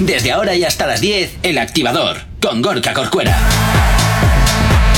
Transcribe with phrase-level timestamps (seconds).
[0.00, 3.36] Desde ahora y hasta las 10, El Activador, con Gorka Corcuera.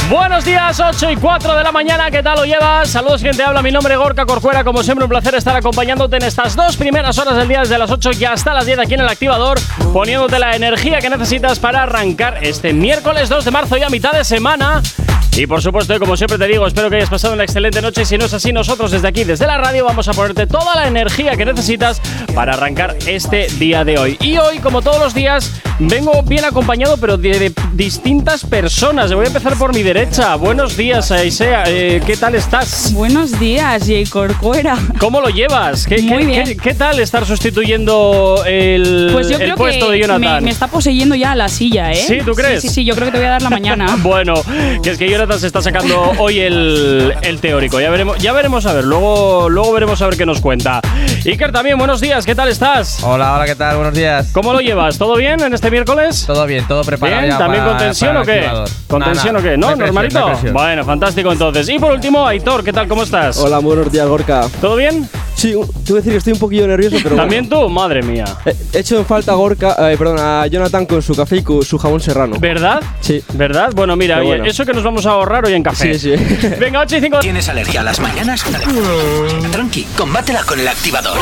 [0.09, 2.89] Buenos días, 8 y 4 de la mañana, ¿qué tal lo llevas?
[2.89, 6.23] Saludos, quien te habla, mi nombre Gorka Corcuera, como siempre un placer estar acompañándote en
[6.23, 9.01] estas dos primeras horas del día, desde las 8 y hasta las 10 aquí en
[9.01, 9.59] el activador,
[9.93, 14.13] poniéndote la energía que necesitas para arrancar este miércoles 2 de marzo y a mitad
[14.13, 14.81] de semana.
[15.39, 18.05] Y por supuesto, como siempre te digo, espero que hayas pasado una excelente noche y
[18.07, 20.87] si no es así, nosotros desde aquí, desde la radio, vamos a ponerte toda la
[20.89, 22.01] energía que necesitas
[22.35, 24.17] para arrancar este día de hoy.
[24.23, 29.13] Y hoy, como todos los días, vengo bien acompañado, pero de, distintas personas.
[29.13, 30.37] Voy a empezar por mi derecha.
[30.37, 31.65] Buenos días, Aisea.
[31.67, 32.95] Eh, ¿Qué tal estás?
[32.95, 34.79] Buenos días, Jay Corcuera.
[34.99, 35.87] ¿Cómo lo llevas?
[35.87, 36.45] ¿Qué, Muy qué- bien.
[36.45, 40.37] qué- qué tal estar sustituyendo el, Pues yo el creo puesto que de Jonathan?
[40.37, 41.97] me, me está poseyendo ya la silla, ¿eh?
[42.09, 42.19] ¿Sí?
[42.25, 42.63] ¿Tú crees?
[42.63, 43.99] Sí, sí, sí, yo creo que te voy a dar la mañana.
[44.07, 44.35] Bueno,
[44.83, 47.81] que es que Jonathan se está sacando hoy el, el teórico.
[47.81, 50.81] Ya veremos, ya veremos a ver, luego, luego veremos a ver qué nos cuenta.
[51.25, 53.03] Iker también, buenos días, ¿qué tal estás?
[53.03, 53.77] Hola, hola, ¿qué tal?
[53.77, 54.31] Buenos días.
[54.33, 54.97] ¿Cómo lo llevas?
[54.99, 56.25] ¿Todo bien en este miércoles?
[56.27, 58.71] Todo bien, todo preparado Bien, ya ¿también para- con tensión para o qué?
[58.87, 59.57] ¿Con tensión o qué?
[59.57, 60.33] no ¿Normalito?
[60.53, 61.69] bueno, fantástico entonces.
[61.69, 62.87] Y por último, Aitor, ¿qué tal?
[62.89, 63.37] ¿Cómo estás?
[63.39, 64.47] Hola, buenos días, Gorka.
[64.61, 65.09] ¿Todo bien?
[65.35, 67.15] Sí, un- tengo que decir que estoy un poquillo nervioso, pero.
[67.17, 67.69] ¿También tú?
[67.69, 68.25] Madre mía.
[68.45, 68.59] bueno.
[68.73, 71.63] He hecho en falta a Gorka, eh, perdón, a Jonathan con su café y con
[71.63, 72.37] su jabón serrano.
[72.39, 72.81] ¿Verdad?
[73.01, 73.23] Sí.
[73.35, 73.71] ¿Verdad?
[73.75, 74.51] Bueno, mira, Pero oye, bueno.
[74.51, 75.99] eso que nos vamos a ahorrar hoy en café.
[75.99, 76.47] Sí, sí.
[76.59, 77.19] Venga, 8 y 5.
[77.21, 78.45] ¿Tienes alergia a las mañanas?
[79.51, 81.19] Tranqui, combátela con El Activador.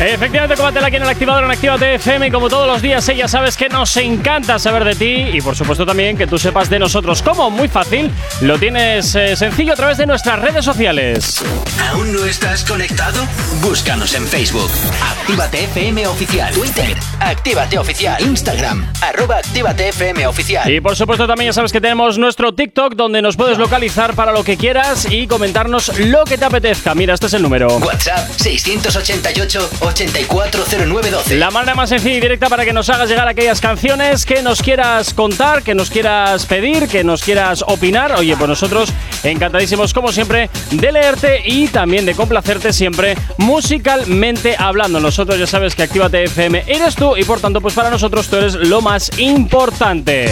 [0.00, 2.28] Efectivamente, combátela aquí en el activador en Actívate FM.
[2.28, 5.56] Y como todos los días, ella sabes que nos encanta saber de ti y, por
[5.56, 7.20] supuesto, también que tú sepas de nosotros.
[7.20, 7.50] ¿Cómo?
[7.50, 8.08] Muy fácil.
[8.40, 11.42] Lo tienes eh, sencillo a través de nuestras redes sociales.
[11.90, 13.26] ¿Aún no estás conectado?
[13.60, 14.70] Búscanos en Facebook.
[15.02, 16.54] Actívate FM Oficial.
[16.54, 16.96] Twitter.
[17.18, 18.22] Actívate Oficial.
[18.22, 18.92] Instagram.
[19.02, 20.70] Arroba Actívate FM Oficial.
[20.70, 24.30] Y por supuesto también ya sabes que tenemos nuestro TikTok donde nos puedes localizar para
[24.30, 26.94] lo que quieras y comentarnos lo que te apetezca.
[26.94, 27.78] Mira, este es el número.
[27.78, 28.28] WhatsApp
[29.94, 31.36] 688-840912.
[31.36, 34.62] La manera más sencilla y directa para que nos hagas llegar aquellas canciones que nos
[34.62, 38.12] quieras contar, que nos quieras pedir, que nos quieras opinar.
[38.12, 38.90] Oye, pues nosotros
[39.22, 45.00] encantadísimos como siempre de leerte y también de complacerte siempre musicalmente hablando.
[45.00, 48.36] Nosotros ya sabes que Actívate FM eres tú y por tanto pues para nosotros tú
[48.36, 50.28] eres lo más importante.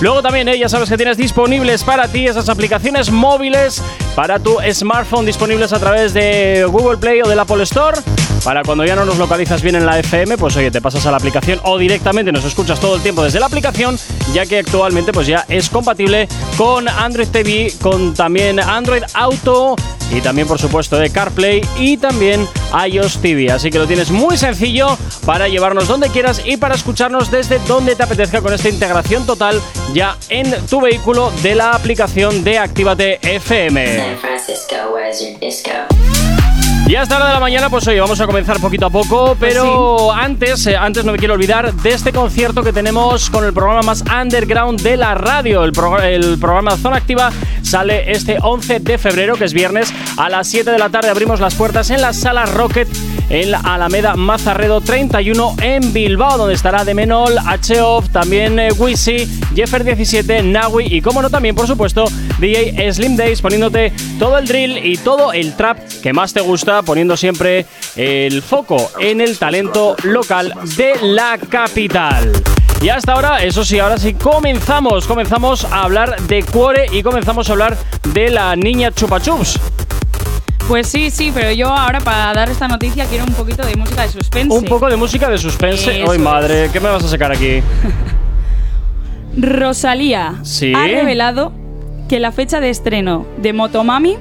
[0.00, 3.82] Luego también eh, ya sabes que tienes disponibles para ti esas aplicaciones móviles
[4.14, 7.98] para tu smartphone disponibles a través de Google Play o del Apple Store.
[8.44, 11.10] Para cuando ya no nos localizas bien en la FM, pues oye, te pasas a
[11.10, 13.98] la aplicación o directamente nos escuchas todo el tiempo desde la aplicación,
[14.32, 19.76] ya que actualmente pues ya es compatible con Android TV, con también Android Auto
[20.10, 22.46] y también por supuesto de CarPlay y también
[22.86, 23.50] iOS TV.
[23.50, 27.96] Así que lo tienes muy sencillo para llevarnos donde quieras y para escucharnos desde donde
[27.96, 29.60] te apetezca con esta integración total
[29.92, 33.96] ya en tu vehículo de la aplicación de Actívate FM.
[33.96, 34.76] San Francisco?
[36.88, 40.10] Y hasta hora de la mañana, pues oye, vamos a comenzar poquito a poco, pero
[40.10, 43.82] antes, eh, antes no me quiero olvidar de este concierto que tenemos con el programa
[43.82, 45.64] más underground de la radio.
[45.64, 45.72] El,
[46.04, 50.70] el programa Zona Activa sale este 11 de febrero, que es viernes, a las 7
[50.70, 52.88] de la tarde abrimos las puertas en la sala Rocket
[53.30, 59.28] en la Alameda Mazarredo 31 en Bilbao, donde estará De Menol, H-Off, también eh, Wisi,
[59.54, 62.06] Jeffer 17, Nawi y, como no, también, por supuesto,
[62.38, 66.82] DJ Slim Days poniéndote todo el drill y todo el trap que más te gusta,
[66.82, 67.66] poniendo siempre
[67.96, 72.32] el foco en el talento local de la capital.
[72.80, 77.48] Y hasta ahora, eso sí, ahora sí, comenzamos, comenzamos a hablar de Cuore y comenzamos
[77.48, 77.76] a hablar
[78.14, 79.58] de la niña Chupa Chups.
[80.68, 84.02] Pues sí, sí, pero yo ahora para dar esta noticia quiero un poquito de música
[84.02, 84.54] de suspense.
[84.54, 86.02] Un poco de música de suspense.
[86.02, 87.62] Eso Ay, madre, ¿qué me vas a sacar aquí?
[89.38, 90.72] Rosalía Sí.
[90.74, 91.52] ha revelado
[92.08, 94.16] que la fecha de estreno de Motomami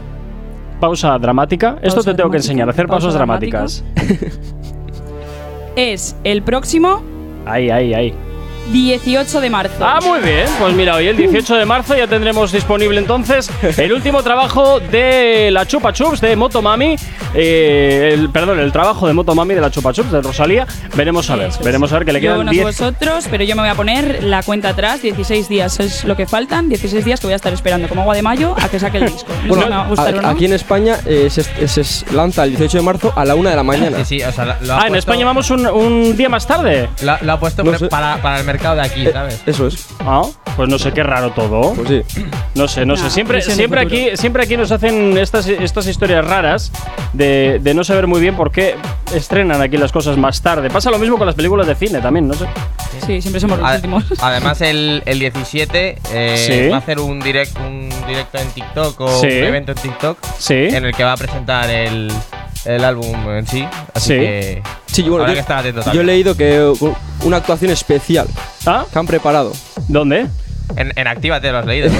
[0.79, 1.77] Pausa dramática.
[1.81, 3.83] Esto te tengo que enseñar, hacer pausas pausa dramáticas.
[5.75, 7.01] es el próximo
[7.45, 8.13] Ahí, ahí, ahí.
[8.71, 9.73] 18 de marzo.
[9.81, 10.45] Ah, muy bien.
[10.59, 15.49] Pues mira, hoy el 18 de marzo ya tendremos disponible entonces el último trabajo de
[15.51, 16.95] la Chupa Chups de Motomami.
[17.33, 20.65] Eh, el, perdón, el trabajo de Motomami de la Chupa Chups de Rosalía.
[20.95, 21.65] Veremos a ver, Eso es.
[21.65, 22.65] veremos a ver que le Yo quedan no sé 10.
[22.65, 25.01] vosotros, pero yo me voy a poner la cuenta atrás.
[25.01, 26.69] 16 días es lo que faltan.
[26.69, 29.05] 16 días que voy a estar esperando como agua de mayo a que saque el
[29.11, 29.27] disco.
[29.47, 30.27] No Bueno, va a no.
[30.27, 33.63] aquí en España eh, se, lanza el 18 de marzo a la una de la
[33.63, 33.97] mañana.
[33.99, 36.45] Sí, sí, o sea, lo, lo ha Ah, en España vamos un, un día más
[36.47, 36.89] tarde.
[37.01, 37.87] Lo, lo ha puesto No pre- sé.
[37.87, 39.41] para, para el mercado de aquí, Eh, ¿sabes?
[39.45, 39.87] Eso es.
[39.99, 40.23] Ah,
[40.55, 41.73] pues no sé qué raro todo.
[41.73, 42.03] Pues sí.
[42.55, 43.09] No sé, no sé.
[43.09, 46.71] Siempre, siempre, aquí, siempre aquí nos hacen estas, estas historias raras
[47.13, 48.75] de, de no saber muy bien por qué
[49.13, 50.69] estrenan aquí las cosas más tarde.
[50.69, 52.45] Pasa lo mismo con las películas de cine también, no sé.
[53.05, 54.03] Sí, siempre somos los últimos.
[54.21, 56.69] Además, el, el 17 eh, Sí.
[56.69, 59.27] va a hacer un, direct, un directo en TikTok o Sí.
[59.27, 60.53] un evento en TikTok Sí.
[60.55, 62.11] en el que va a presentar el,
[62.65, 63.65] el álbum en sí.
[63.93, 64.19] Así Sí.
[64.19, 64.63] que.
[64.97, 66.05] Sí, bueno, Habrá yo, que estar atento yo he también.
[66.07, 68.27] leído que uh, una actuación especial
[68.65, 68.85] ¿Ah?
[68.91, 69.53] que han preparado.
[69.87, 70.27] ¿Dónde?
[70.75, 71.89] En, en Actívate lo has leído.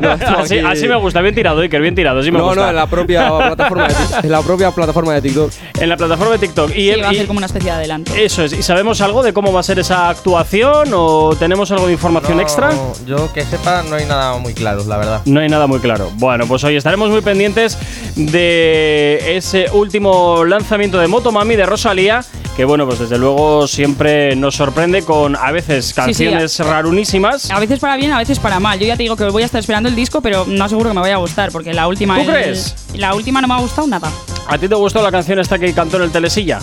[0.00, 0.10] No,
[0.68, 2.22] así, me gusta, bien tirado, Iker, bien tirado.
[2.22, 2.62] Sí me No, gusta.
[2.62, 5.50] no, en la propia plataforma de, en la propia plataforma de TikTok.
[5.80, 6.70] En la plataforma de TikTok.
[6.70, 8.12] Y, Sí, va a y- hacer como una especie de adelanto.
[8.14, 8.52] Eso es.
[8.52, 12.36] ¿Y sabemos algo de cómo va a ser esa actuación o tenemos algo de información
[12.36, 12.70] No, extra?
[13.06, 15.20] Yo que sepa, no hay nada muy claro, la verdad.
[15.24, 16.10] No hay nada muy claro.
[16.16, 17.78] Bueno, pues hoy estaremos muy pendientes
[18.16, 22.20] de ese último lanzamiento de Motomami de Rosalía,
[22.56, 27.50] que bueno, pues desde luego siempre nos sorprende con a veces sí, canciones rarunísimas.
[27.54, 28.78] A veces para bien, a veces para mal.
[28.80, 30.94] Yo ya te digo que voy a estar esperando el disco, pero no aseguro que
[30.94, 32.16] me vaya a gustar, porque la última.
[32.16, 32.74] ¿Tú el- crees?
[32.94, 34.10] La última no me ha gustado nada.
[34.48, 36.58] ¿A ti te gustó la canción esta que cantó en el Telesilla?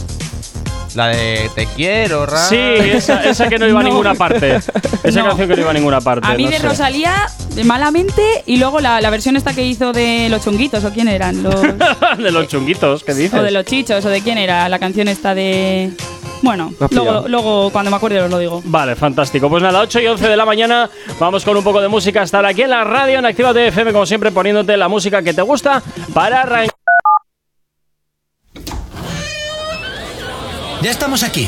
[0.96, 2.46] La de Te quiero, Ra.
[2.50, 4.58] Sí, esa, esa que no iba a ninguna parte.
[5.04, 5.28] Esa No.
[5.30, 6.28] canción que no iba a ninguna parte.
[6.28, 6.68] A mí no de sé.
[6.68, 7.14] Rosalía,
[7.56, 11.08] de malamente, y luego la, la versión esta que hizo de los chunguitos, ¿o quién
[11.08, 11.44] eran?
[11.44, 11.62] Los,
[12.18, 13.40] de los chunguitos, ¿qué dices?
[13.40, 15.92] o de los chichos, o de quién era la canción esta de.
[16.42, 18.62] Bueno, luego, luego cuando me acuerde os lo digo.
[18.66, 19.48] Vale, fantástico.
[19.48, 20.90] Pues nada, 8 y 11 de la mañana,
[21.20, 22.24] vamos con un poco de música.
[22.24, 25.42] Estar aquí en la radio, en Actívate FM, como siempre, poniéndote la música que te
[25.44, 25.84] gusta
[26.14, 26.76] para arrancar.
[30.82, 31.48] Ya estamos aquí.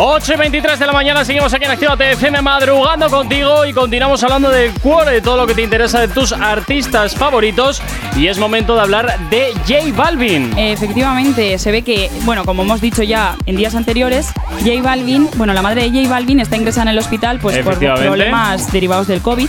[0.00, 4.22] 8 y 23 de la mañana, seguimos aquí en Actívate FM madrugando contigo y continuamos
[4.22, 7.82] hablando del cuore, de todo lo que te interesa de tus artistas favoritos.
[8.16, 10.56] Y es momento de hablar de J Balvin.
[10.56, 14.32] Efectivamente, se ve que, bueno, como hemos dicho ya en días anteriores,
[14.64, 17.76] J Balvin, bueno, la madre de J Balvin está ingresada en el hospital pues por
[17.76, 19.48] problemas derivados del COVID.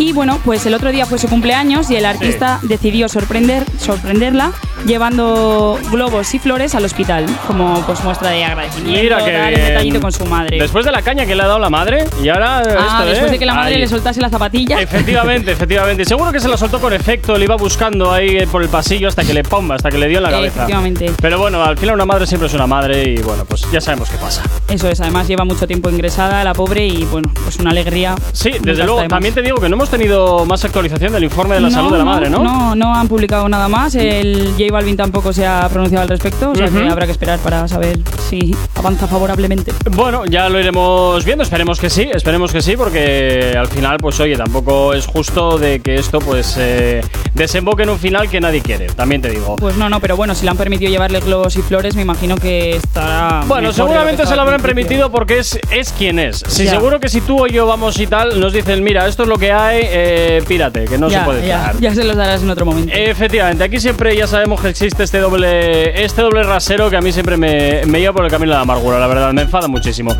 [0.00, 4.52] Y bueno, pues el otro día fue su cumpleaños y el artista decidió sorprender, sorprenderla
[4.86, 10.12] llevando globos y flores al hospital como pues muestra de agradecimiento, Mira que detallito con
[10.12, 10.58] su madre.
[10.58, 12.62] Después de la caña que le ha dado la madre, y ahora.
[12.78, 13.32] ah, después ¿eh?
[13.32, 13.80] de que la madre Ahí.
[13.80, 14.80] le soltase la zapatilla.
[14.80, 16.04] Efectivamente, efectivamente.
[16.04, 19.08] Seguro que se la soltó con efecto, le iba buscando ahí eh, por el pasillo
[19.08, 20.60] hasta que le pomba, hasta que le dio en la cabeza.
[20.62, 21.12] Efectivamente.
[21.20, 24.08] Pero bueno, al final una madre siempre es una madre y bueno, pues ya sabemos
[24.10, 24.42] qué pasa.
[24.68, 28.14] Eso es, además lleva mucho tiempo ingresada la pobre y bueno, pues una alegría.
[28.32, 31.60] Sí, desde luego, también te digo que no hemos tenido más actualización del informe de
[31.62, 32.42] la salud de la madre, ¿no?
[32.42, 33.94] No, no han publicado nada más.
[33.94, 36.90] El J Balvin tampoco se ha pronunciado al respecto, o sea que Ujú.
[36.90, 37.98] habrá que esperar para saber
[38.28, 39.72] si avanza favorablemente.
[39.90, 44.18] Bueno, ya lo iremos viendo, esperemos que sí, esperemos que sí, porque al final, pues
[44.20, 47.00] oye, tampoco es justo de que esto pues eh,
[47.34, 49.56] desemboque en un final que nadie quiere, también te digo.
[49.56, 52.36] Pues no, no, pero bueno, si le han permitido llevarle globos y flores, me imagino
[52.36, 53.42] que estará.
[53.46, 56.42] Bueno, que seguramente se lo habrán permitido porque es, es quien es.
[56.46, 56.72] Sí, Ya.
[56.72, 59.38] seguro que si tú o yo vamos y tal, nos dicen, mira, esto es lo
[59.38, 62.50] que hay, eh, pírate, que no ya, se puede ya, ya se los darás en
[62.50, 62.92] otro momento.
[62.94, 67.12] Efectivamente, aquí siempre ya sabemos que existe este doble, este doble rasero que a mí
[67.12, 70.14] siempre me, me lleva por el camino de la amargura, la verdad, me enfada muchísimo.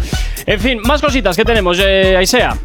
[0.47, 2.57] En fin, más cositas que tenemos, eh, Aisea.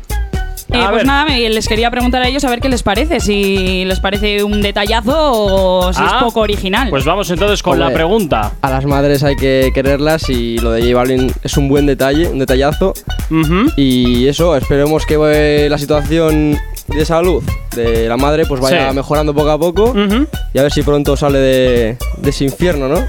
[0.68, 1.06] Eh, pues ver.
[1.06, 4.44] nada, me- les quería preguntar a ellos a ver qué les parece, si les parece
[4.44, 6.90] un detallazo o si Ah, es poco original.
[6.90, 8.54] Pues vamos entonces con la pregunta.
[8.64, 12.28] A las madres hay que quererlas y lo de J Balvin es un buen detalle,
[12.30, 12.94] un detallazo.
[13.78, 16.58] Y eso, esperemos que la situación
[16.88, 17.44] de salud
[17.76, 18.96] de la madre pues vaya Sí.
[18.96, 20.28] mejorando poco a poco Ujú.
[20.54, 23.04] y a ver si pronto sale de, de ese infierno, ¿no?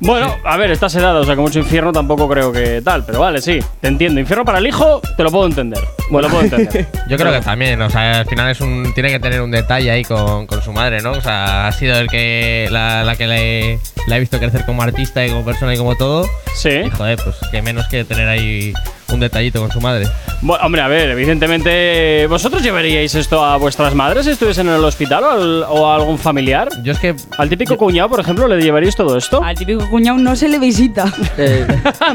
[0.00, 3.18] Bueno, a ver, estás edad, o sea que mucho infierno tampoco creo que tal, pero
[3.18, 4.20] vale, sí, te entiendo.
[4.20, 5.80] Infierno para el hijo, te lo puedo entender.
[6.10, 6.86] Me lo puedo entender.
[7.08, 9.90] Yo creo que también, o sea, al final es un, tiene que tener un detalle
[9.90, 11.10] ahí con, con su madre, ¿no?
[11.12, 14.82] O sea, ha sido el que la, la que le, la he visto crecer como
[14.84, 16.24] artista y como persona y como todo.
[16.54, 16.70] Sí.
[16.86, 18.72] Y joder, pues que menos que tener ahí
[19.12, 20.06] un detallito con su madre.
[20.42, 24.84] Bueno, hombre, a ver, evidentemente, ¿vosotros llevaríais esto a vuestras madres si estuviesen en el
[24.84, 26.68] hospital o, al- o a algún familiar?
[26.84, 29.42] Yo es que ¿Al típico cuñado, por ejemplo, le llevaríais todo esto?
[29.42, 31.06] Al típico cuñado no se le visita.
[31.40, 31.64] Eh,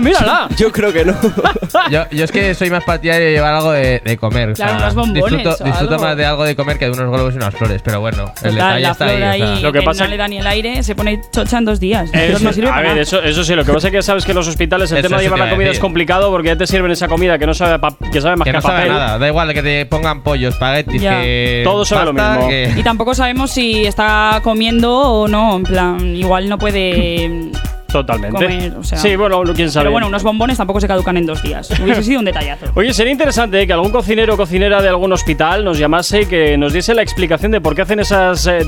[0.02, 0.50] ¡Mírala!
[0.58, 1.16] yo creo que no.
[1.92, 4.50] yo, yo es que soy más partidario de llevar algo de, de comer.
[4.50, 6.04] o Claro, sea, unos bombones disfruto, o disfruto algo.
[6.06, 8.52] más de algo de comer que de unos globos y unas flores, pero bueno, el
[8.52, 9.42] Total, detalle la está flor ahí.
[9.42, 9.56] o sea.
[9.56, 11.80] ahí, Lo que pasa no le da ni el aire, se pone chocha en dos
[11.80, 12.10] días.
[12.14, 13.02] Eso- no sirve a para ver, nada.
[13.02, 15.08] eso, eso sí, lo que pasa es que sabes que en los hospitales el Eso,
[15.08, 17.54] tema de llevar la comida es complicado porque ya te sirven esa comida que no
[17.54, 17.80] sabe,
[18.12, 18.92] que sabe más que, que no a sabe papel.
[18.92, 21.22] nada, da igual que te pongan pollo, espaguetis, Ya.
[21.22, 21.62] que.
[21.64, 22.48] Todo sabe lo mismo.
[22.50, 25.56] que- Y tampoco sabemos si está comiendo o no.
[25.56, 27.52] En plan, igual no puede
[27.94, 28.46] Totalmente.
[28.46, 28.98] comer, o sea.
[28.98, 29.84] sí, bueno, quién sabe.
[29.86, 31.70] Pero bueno, unos bombones tampoco se caducan en dos días.
[31.80, 32.66] Hubiese sido un detallazo.
[32.76, 36.26] Oye, sería interesante eh, que algún cocinero o cocinera de algún hospital nos llamase y
[36.26, 38.60] que nos diese la explicación de por qué hacen esas eh,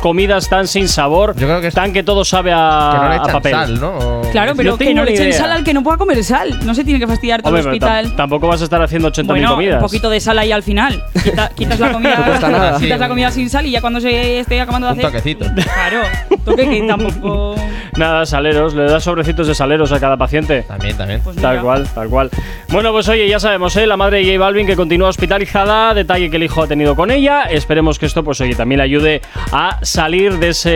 [0.00, 3.08] comidas tan sin sabor, Yo creo que es- tan que todo sabe a, que no
[3.08, 3.52] le a echan papel.
[3.52, 3.98] sal, ¿no?
[3.98, 5.38] O- Claro, pero No que no le echen idea.
[5.38, 6.58] sal al que no pueda comer sal.
[6.64, 8.16] No se tiene que fastidiar todo Hombre, el hospital.
[8.16, 9.74] tampoco vas a estar haciendo 80.000 Bueno, comidas.
[9.76, 11.02] un poquito de sal ahí al final.
[11.22, 12.78] Quita- quitas la comida, No cuesta nada.
[12.78, 15.10] quitas la comida sin sal y ya cuando se esté acabando de Un hacer.
[15.10, 15.44] toquecito.
[15.62, 16.00] Claro,
[16.44, 17.56] toque que tampoco.
[17.96, 20.62] Nada, saleros, le das sobrecitos de saleros a cada paciente.
[20.62, 21.20] También, también.
[21.22, 22.30] Pues Tal cual, tal cual.
[22.68, 23.86] Bueno, pues oye, ya sabemos, ¿eh?
[23.86, 27.10] la madre de J Balvin que continúa hospitalizada, detalle que el hijo ha tenido con
[27.10, 27.44] ella.
[27.44, 29.22] Esperemos que esto, pues oye, también le ayude
[29.52, 30.70] a salir de, ese,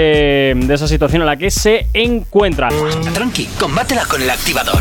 [0.57, 2.69] de esa situación en la que se encuentra.
[3.13, 4.81] Tranqui, combátela con el activador.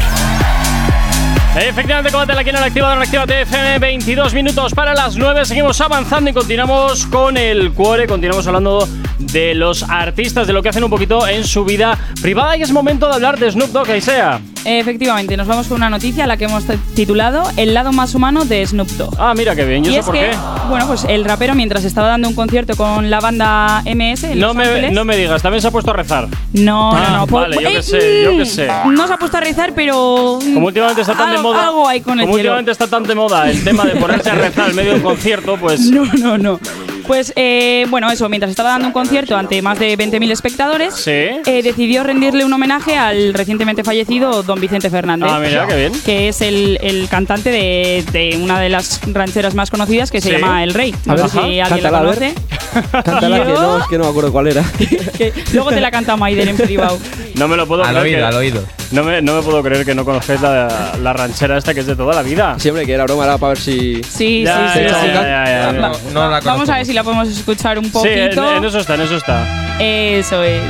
[1.56, 5.46] Efectivamente, combate aquí en el activador en Actívate FM, 22 minutos para las 9.
[5.46, 8.88] Seguimos avanzando y continuamos con el cuore, continuamos hablando
[9.20, 12.58] de los artistas, de lo que hacen un poquito en su vida privada.
[12.58, 14.42] Y es momento de hablar de Snoop Dogg, sea.
[14.66, 16.64] Efectivamente, nos vamos con una noticia a la que hemos
[16.96, 19.14] titulado El lado más humano de Snoop Dogg.
[19.20, 20.38] Ah, mira qué bien, ¿y y eso es por que, qué?
[20.70, 24.48] bueno, pues el rapero mientras estaba dando un concierto con la banda MS en No
[24.48, 26.28] Los me, Ángeles- no me digas, también se ha puesto a rezar.
[26.54, 27.28] No, Ah, no, no.
[27.28, 28.68] vale, yo eh, qué sé, yo qué mm, sé.
[28.92, 30.40] No se ha puesto a rezar, pero.
[30.42, 31.66] mm, Como últimamente está tan de moda.
[31.66, 32.52] Algo hay con el como cielo.
[32.52, 35.04] últimamente está tan de moda el tema de ponerse a rezar en medio de un
[35.04, 35.82] concierto, pues.
[35.92, 36.60] No, no, no.
[37.08, 41.12] Pues, eh, bueno, eso, mientras estaba dando un concierto ante más de 20.000 espectadores, Sí.
[41.12, 45.30] eh, decidió rendirle un homenaje al recientemente fallecido don Vicente Fernández.
[45.32, 45.92] Ah, mira, qué bien.
[46.06, 50.30] Que es el, el cantante de, de una de las rancheras más conocidas que se
[50.30, 50.36] Sí.
[50.36, 50.96] llama El Rey.
[51.06, 52.16] No A ver, sé si alguien lo cántala, a ver.
[52.16, 52.34] conoce.
[53.04, 54.64] Cántala, que no, es que no me acuerdo cuál era.
[55.18, 56.98] Que luego te la canta Maider en privado.
[57.36, 58.04] No me lo puedo Al creer.
[58.06, 58.64] oído, que- al oído.
[58.92, 61.88] No me, no me puedo creer que no conozcáis la, la ranchera esta que es
[61.88, 62.60] de toda la vida.
[62.60, 64.02] Siempre que era broma, era para ver si.
[64.04, 64.86] Sí, Ya, sí, sí.
[64.86, 65.08] ya, sí.
[65.08, 65.72] ya, ya, ya.
[65.74, 68.52] No, no la Vamos a ver si la podemos escuchar un Sí, poquito.
[68.52, 69.78] en, en eso está, en eso está.
[69.80, 70.62] Eso es.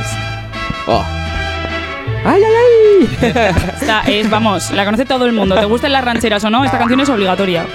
[0.86, 1.04] Oh.
[2.26, 2.52] ¡Ay, ay,
[3.22, 3.32] ay!
[3.80, 5.54] Esta es, vamos, la conoce todo el mundo.
[5.56, 6.64] ¿Te gustan las rancheras o no?
[6.64, 7.66] Esta canción es obligatoria.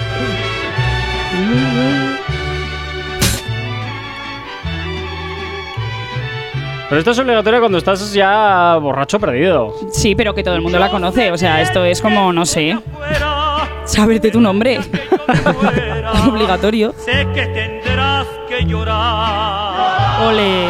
[6.90, 9.72] Pero esto es obligatorio cuando estás ya borracho perdido.
[9.92, 11.30] Sí, pero que todo el mundo la conoce.
[11.30, 12.76] O sea, esto es como, no sé.
[13.84, 14.80] Saberte tu nombre.
[16.28, 16.92] Obligatorio.
[16.98, 19.99] Sé que tendrás que llorar.
[20.20, 20.66] Ole.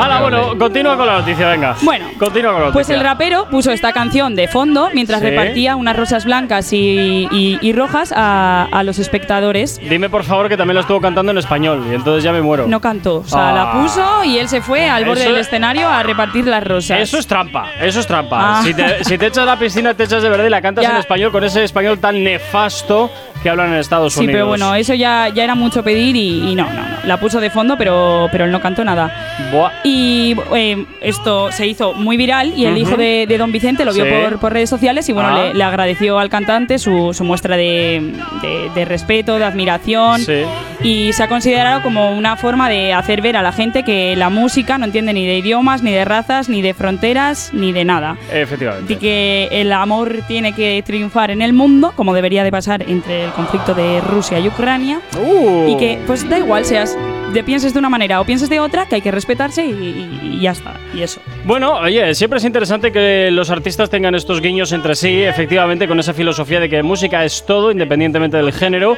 [0.00, 1.76] Hala, bueno, continúa con la noticia, venga.
[1.82, 2.72] Bueno, continúa con la noticia.
[2.72, 5.26] Pues el rapero puso esta canción de fondo mientras Sí.
[5.26, 9.78] repartía unas rosas blancas y, y- y rojas a, a los espectadores.
[9.80, 12.66] Dime por favor que también la estuvo cantando en español y entonces ya me muero.
[12.66, 13.52] No cantó, o sea, Ah.
[13.52, 17.00] la puso y él se fue al borde Eso- del escenario a repartir las rosas.
[17.00, 18.58] Eso es trampa, eso es trampa.
[18.58, 18.62] Ah.
[18.62, 20.82] Si, te, si te echas a la piscina, te echas de verdad y la cantas
[20.84, 20.90] Ya.
[20.92, 23.10] en español con ese español tan nefasto
[23.42, 24.34] que hablan en Estados Sí, Unidos.
[24.34, 26.96] pero bueno, eso ya, ya era mucho pedir y, y no, no, no.
[27.04, 29.10] La puso de fondo, pero, pero él no cantó nada.
[29.52, 29.70] Buah.
[29.84, 32.80] Y eh, esto se hizo muy viral y el Ujú.
[32.82, 34.10] hijo de, de Don Vicente lo vio Sí.
[34.10, 35.44] por, por redes sociales y bueno, Ah.
[35.44, 38.12] le, le agradeció al cantante su, su muestra de,
[38.42, 40.20] de- de respeto, de admiración.
[40.20, 40.42] Sí.
[40.86, 44.30] Y se ha considerado como una forma de hacer ver a la gente que la
[44.30, 48.16] música no entiende ni de idiomas, ni de razas, ni de fronteras, ni de nada.
[48.32, 48.92] Efectivamente.
[48.92, 53.24] Y que el amor tiene que triunfar en el mundo, como debería de pasar entre
[53.24, 55.00] el conflicto de Rusia y Ucrania.
[55.20, 55.70] Uh.
[55.70, 56.96] Y que, pues da igual, seas
[57.32, 60.36] de pienses de una manera o pienses de otra, que hay que respetarse y, y-
[60.36, 60.74] y ya está.
[60.94, 61.20] Y eso.
[61.44, 65.98] Bueno, oye, siempre es interesante que los artistas tengan estos guiños entre sí, efectivamente, con
[65.98, 68.96] esa filosofía de que música es todo, independientemente del género.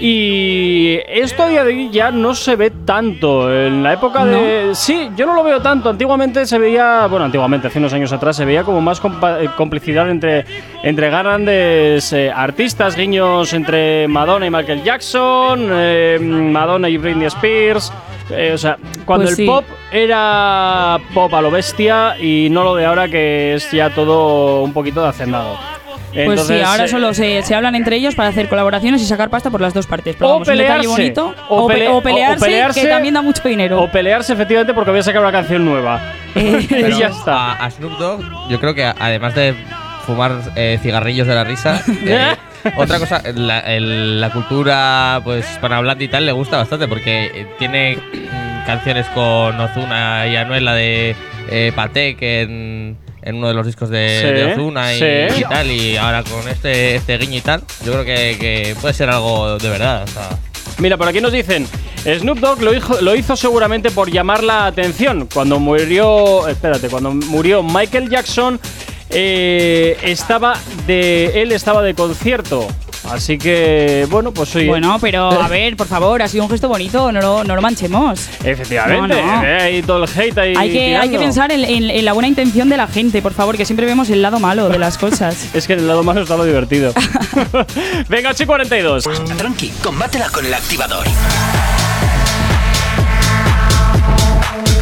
[0.00, 3.52] Y esto a día de hoy ya no se ve tanto.
[3.52, 4.70] En la época de.
[4.74, 5.88] Sí, yo no lo veo tanto.
[5.88, 7.06] Antiguamente se veía.
[7.06, 10.44] Bueno, antiguamente, hace unos años atrás, se veía como más eh, complicidad entre,
[10.82, 17.92] entre grandes eh, artistas, guiños entre Madonna y Michael Jackson, eh, Madonna y Britney Spears.
[18.30, 19.46] Eh, o sea, cuando Pues el sí.
[19.46, 24.62] pop era pop a lo bestia y no lo de ahora que es ya todo
[24.62, 25.56] un poquito de hacendado.
[26.26, 29.30] Pues sí, ahora eh, solo se, se hablan entre ellos para hacer colaboraciones y sacar
[29.30, 30.16] pasta por las dos partes.
[30.16, 31.34] Pero O vamos, un pelearse, bonito.
[31.48, 33.80] o O, pe- pele- o o- o pelearse, que también da mucho dinero.
[33.82, 36.00] O pelearse efectivamente porque voy a sacar una canción nueva.
[36.36, 37.52] Eh, y Pero ya está.
[37.52, 39.54] A, a Snoop Dogg, yo creo que además de
[40.04, 42.34] fumar eh, cigarrillos de la risa, eh,
[42.76, 47.96] otra cosa, la, el- la cultura pues hispanohablante y tal le gusta bastante porque tiene
[47.96, 51.14] mm, canciones con Ozuna y Anuel, la de
[51.50, 55.40] eh, Patek en, en uno de los discos de, Sí, de Ozuna y, sí.
[55.40, 58.92] y tal, y ahora con este, este guiño y tal, yo creo que, que puede
[58.94, 60.04] ser algo de verdad.
[60.04, 60.28] o sea,
[60.78, 61.66] Mira, por aquí nos dicen,
[62.04, 65.28] Snoop Dogg lo hizo, lo hizo seguramente por llamar la atención.
[65.32, 68.60] Cuando murió, espérate, cuando murió Michael Jackson,
[69.10, 72.66] eh, estaba de, él estaba de concierto.
[73.10, 74.66] Así que, bueno, pues oye.
[74.66, 77.60] Bueno, pero a ver, por favor, ha sido un gesto bonito, no lo, no lo
[77.62, 78.28] manchemos.
[78.42, 79.44] Efectivamente, No, no.
[79.44, 80.54] eh, hay todo el hate ahí.
[80.56, 83.34] Hay que, hay que pensar en, en- en la buena intención de la gente, por
[83.34, 85.48] favor, que siempre vemos el lado malo de las cosas.
[85.54, 86.92] Es que el lado malo está lo divertido.
[88.08, 89.04] Venga, 8 y 42.
[89.36, 91.04] Tranqui, combátela con el activador.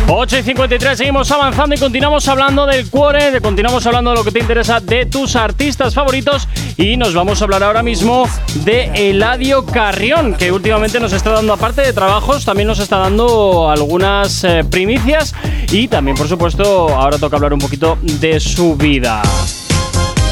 [0.08, 4.30] 8 y 53, seguimos avanzando y continuamos hablando del cuore, continuamos hablando de lo que
[4.30, 8.28] te interesa de tus artistas favoritos y nos vamos a hablar ahora mismo
[8.64, 13.70] de Eladio Carrión, que últimamente nos está dando, aparte de trabajos, también nos está dando
[13.70, 15.34] algunas eh, primicias
[15.70, 19.22] y también, por supuesto, ahora toca hablar un poquito de su vida.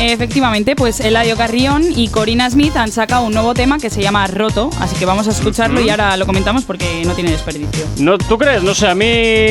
[0.02, 4.26] Efectivamente, pues Eladio Carrión y Corina Smith han sacado un nuevo tema que se llama
[4.26, 7.85] Roto, así que vamos a escucharlo y ahora lo comentamos porque no tiene desperdicio.
[7.99, 8.62] ¿No, ¿Tú crees?
[8.62, 9.04] No sé, a mí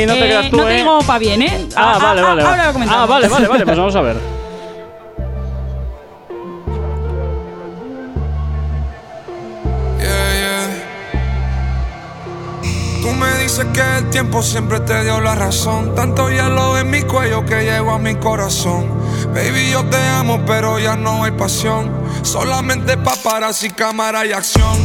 [0.07, 0.77] no te Eh, creas tú, no te ¿eh?
[0.77, 1.67] digo pa' bien, ¿eh?
[1.75, 2.41] Ah, vale, vale.
[2.43, 3.03] Ahora lo comentamos.
[3.03, 4.17] Ah, vale, vale, vale, pues vamos a ver.
[13.01, 15.95] Tú me dices que el tiempo siempre te dio la razón.
[15.95, 18.87] Tanto hielo en mi cuello que llegó a mi corazón.
[19.33, 21.91] Baby, yo te amo, pero ya no hay pasión.
[22.23, 24.77] Solamente paparazzi, cámara y acción.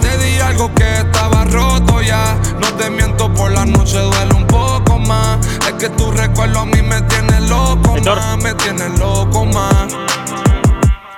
[0.00, 2.38] Te di algo que estaba roto ya.
[2.60, 5.44] No te miento, por la noche duele un poco más.
[5.66, 8.36] Es que tu recuerdo a mí me tiene loco más.
[8.42, 9.94] Me tiene loco más.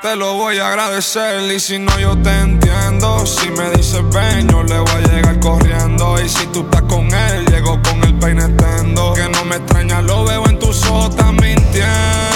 [0.07, 4.47] Te lo voy a agradecer y si no yo te entiendo Si me dices ven
[4.49, 8.15] yo le voy a llegar corriendo Y si tú estás con él llego con el
[8.15, 12.36] peine tendo Que no me extraña lo veo en tus ojos estás mintiendo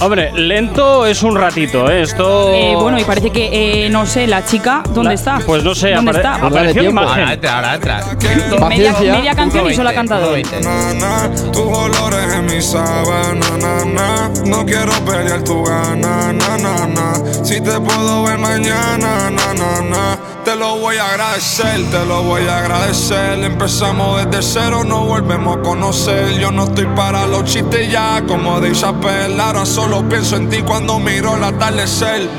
[0.00, 2.02] Hombre, lento es un ratito, ¿eh?
[2.02, 2.52] Esto.
[2.52, 5.38] Eh, bueno, y parece que, eh, no sé, la chica, ¿dónde La- está?
[5.46, 6.34] Pues no sé, ¿Dónde apare- está?
[6.46, 7.02] apareció tiempo.
[7.02, 7.20] imagen.
[7.22, 8.04] Ahora entra, ahora entra.
[8.16, 9.12] Media, Paciencia.
[9.14, 10.32] media canción y solo ha cantado.
[10.32, 11.52] 1.20.
[11.52, 14.30] Tus olores en mi sábana, na, na.
[14.46, 17.44] No quiero pelear tu gana, na, na, na.
[17.44, 20.18] Si te puedo ver mañana, na, na, na.
[20.46, 23.42] Te lo voy a agradecer, te lo voy a agradecer.
[23.42, 26.38] Empezamos desde cero, nos volvemos a conocer.
[26.38, 29.42] Yo no estoy para los chistes ya, como de Chappelle.
[29.42, 32.30] Ahora solo pienso en ti cuando miro el atardecer.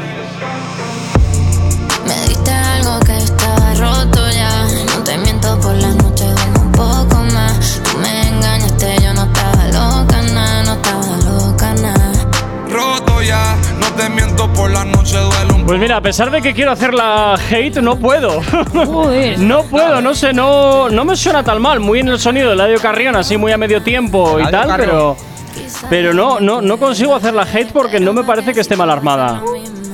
[2.07, 4.67] Me diste algo que estaba roto ya.
[4.95, 7.81] No te miento por las noches, duermo un poco más.
[7.83, 12.13] Tú me engañaste, yo no estaba loca, na, no estaba loca, na.
[12.69, 16.41] Roto ya, no te miento por la noche, duele un Pues mira, a pesar de
[16.41, 18.41] que quiero hacer la hate, no puedo.
[18.73, 19.37] Joder.
[19.37, 21.81] no puedo, no sé, no, no me suena tan mal.
[21.81, 24.77] Muy en el sonido de Eladio Carrión, así muy a medio tiempo y tal, Carrión.
[24.89, 25.17] pero.
[25.89, 28.89] Pero no, no, no consigo hacer la hate porque no me parece que esté mal
[28.89, 29.41] armada.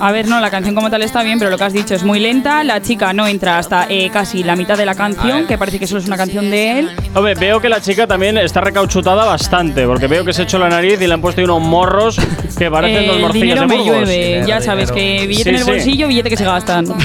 [0.06, 2.04] A ver, no, la canción como tal está bien, pero lo que has dicho es
[2.04, 2.62] muy lenta.
[2.66, 5.88] La chica no entra hasta eh, casi la mitad de la canción, que parece que
[5.88, 6.90] solo es una canción de él.
[7.16, 10.60] Hombre, veo que la chica también está recauchutada bastante, porque veo que se ha hecho
[10.60, 12.18] la nariz y le han puesto unos morros
[12.58, 13.96] que parecen Eh, dos morcillas de me Burgos.
[14.10, 14.44] llueve.
[14.46, 15.72] Ya sabes que billete Sí, en el sí.
[15.72, 16.86] bolsillo, billete que se gastan.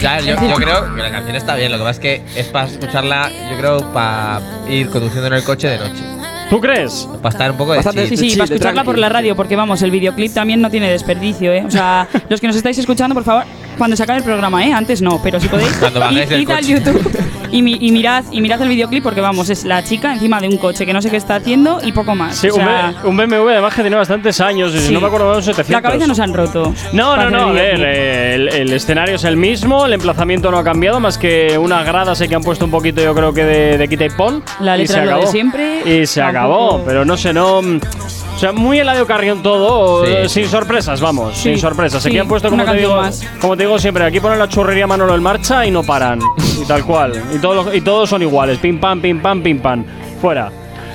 [0.00, 2.46] Ya, yo, yo creo que la canción está bien, lo que pasa es que es
[2.48, 6.02] para escucharla, yo creo, para ir conduciendo en el coche de noche.
[6.50, 7.08] ¿Tú crees?
[7.22, 8.18] Para estar un poco de Bastante- chill.
[8.18, 11.52] Sí, sí, para escucharla por la radio, porque vamos, el videoclip también no tiene desperdicio,
[11.52, 11.64] ¿eh?
[11.66, 13.44] O sea, los que nos estáis escuchando, por favor,
[13.76, 14.72] cuando se acabe el programa, ¿eh?
[14.72, 15.72] Antes no, pero si podéis,
[16.30, 16.64] id, al.
[16.66, 17.10] YouTube
[17.52, 20.48] y, mi- y mirad, y mirad el videoclip, porque vamos, es la chica encima de
[20.48, 22.36] un coche que no sé qué está haciendo y poco más.
[22.36, 24.92] Sí, o un, sea, B- un BMW además que tiene bastantes años y si sí.
[24.92, 25.70] no me acuerdo, unos 700.
[25.70, 26.74] La cabeza nos han roto.
[26.92, 30.58] No, no, no, a el ver, el, el escenario es el mismo, el emplazamiento no
[30.58, 33.78] ha cambiado, más que unas gradas que han puesto un poquito, yo creo que de,
[33.78, 34.42] de quita y pon.
[34.60, 37.60] La y letra se es lo de siempre, Y se acabó, pero no sé, no.
[38.36, 40.12] O sea, muy Eladio Carrión todo, Sí.
[40.12, 42.02] eh, sin sorpresas, vamos, Sí, sin sorpresas.
[42.02, 43.26] sí, Aquí han puesto, como una te, digo, más.
[43.40, 46.20] como te digo siempre, aquí ponen la churrería Manolo en marcha y no paran.
[46.62, 47.12] y tal cual.
[47.34, 49.84] Y, todos y todos son iguales, pim pam, pim pam, pim pam.
[50.20, 50.50] Fuera.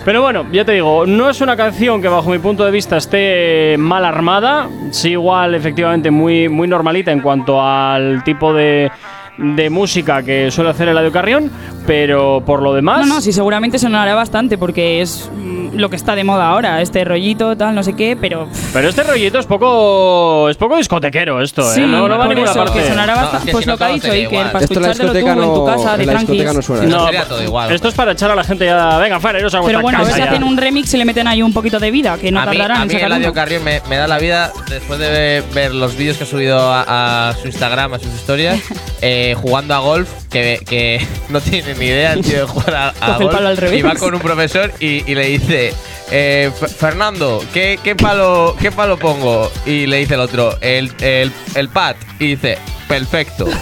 [0.06, 2.98] Pero bueno, ya te digo, no es una canción que bajo mi punto de vista
[2.98, 8.92] esté mal armada, sí igual efectivamente muy, muy normalita en cuanto al tipo de,
[9.38, 11.52] de música que suele hacer Eladio Carrión,
[11.86, 13.08] pero por lo demás...
[13.08, 15.30] No, no, sí, seguramente sonará bastante porque es
[15.74, 18.48] lo que está de moda ahora, este rollito, tal, no sé qué, pero.
[18.74, 21.76] Pero este rollito es poco es poco discotequero esto, ¿eh?
[21.76, 22.80] Sí, no, no va a ninguna eso, parte.
[22.82, 23.38] que sonará No, bastante.
[23.38, 25.32] es que pues si no lo que ha dicho Iker, para en escuchártelo tú discoteca
[25.32, 26.70] en tu no- casa, de en la discoteca tranquis.
[26.70, 26.98] no suena.
[26.98, 27.72] No, Sería todo igual.
[27.72, 28.98] Esto es para echar a la gente ya.
[28.98, 30.32] Venga, fuera, iros a Pero bueno, a ver casa si ya.
[30.32, 32.58] hacen un remix y le meten ahí un poquito de vida, que no a mí,
[32.58, 33.34] tardarán a en mí sacar Eladio.
[33.34, 36.60] Carrión me, me da la vida después de ver, ver los vídeos que ha subido
[36.72, 38.60] a, a su Instagram, a sus historias,
[39.02, 42.94] eh, jugando a golf, que, que no tiene ni idea el tío de jugar a,
[43.02, 43.36] a golf.
[43.36, 43.80] al revés.
[43.80, 45.74] Y va con un profesor y, y le dice,
[46.10, 49.52] eh, Fernando, ¿qué, qué, palo, ¿qué palo pongo?
[49.66, 51.96] Y le dice el otro, el, el, el pad.
[52.20, 53.46] Y dice, perfecto.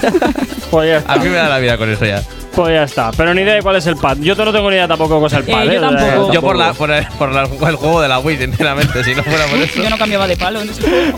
[0.69, 1.13] Pues ya está.
[1.13, 2.21] A mí me da la vida con eso ya.
[2.55, 3.09] Pues ya está.
[3.17, 4.17] Pero ni idea de cuál es el pad.
[4.19, 5.63] Yo no tengo ni idea tampoco cuál es el Eh, pad.
[5.63, 5.79] yo ¿eh?
[5.79, 6.31] Tampoco.
[6.33, 9.23] Yo por, la, por, el, por la- el juego de la Wii, sinceramente, si no
[9.23, 9.81] fuera por eso.
[9.81, 11.17] Yo no cambiaba de palo en ese juego.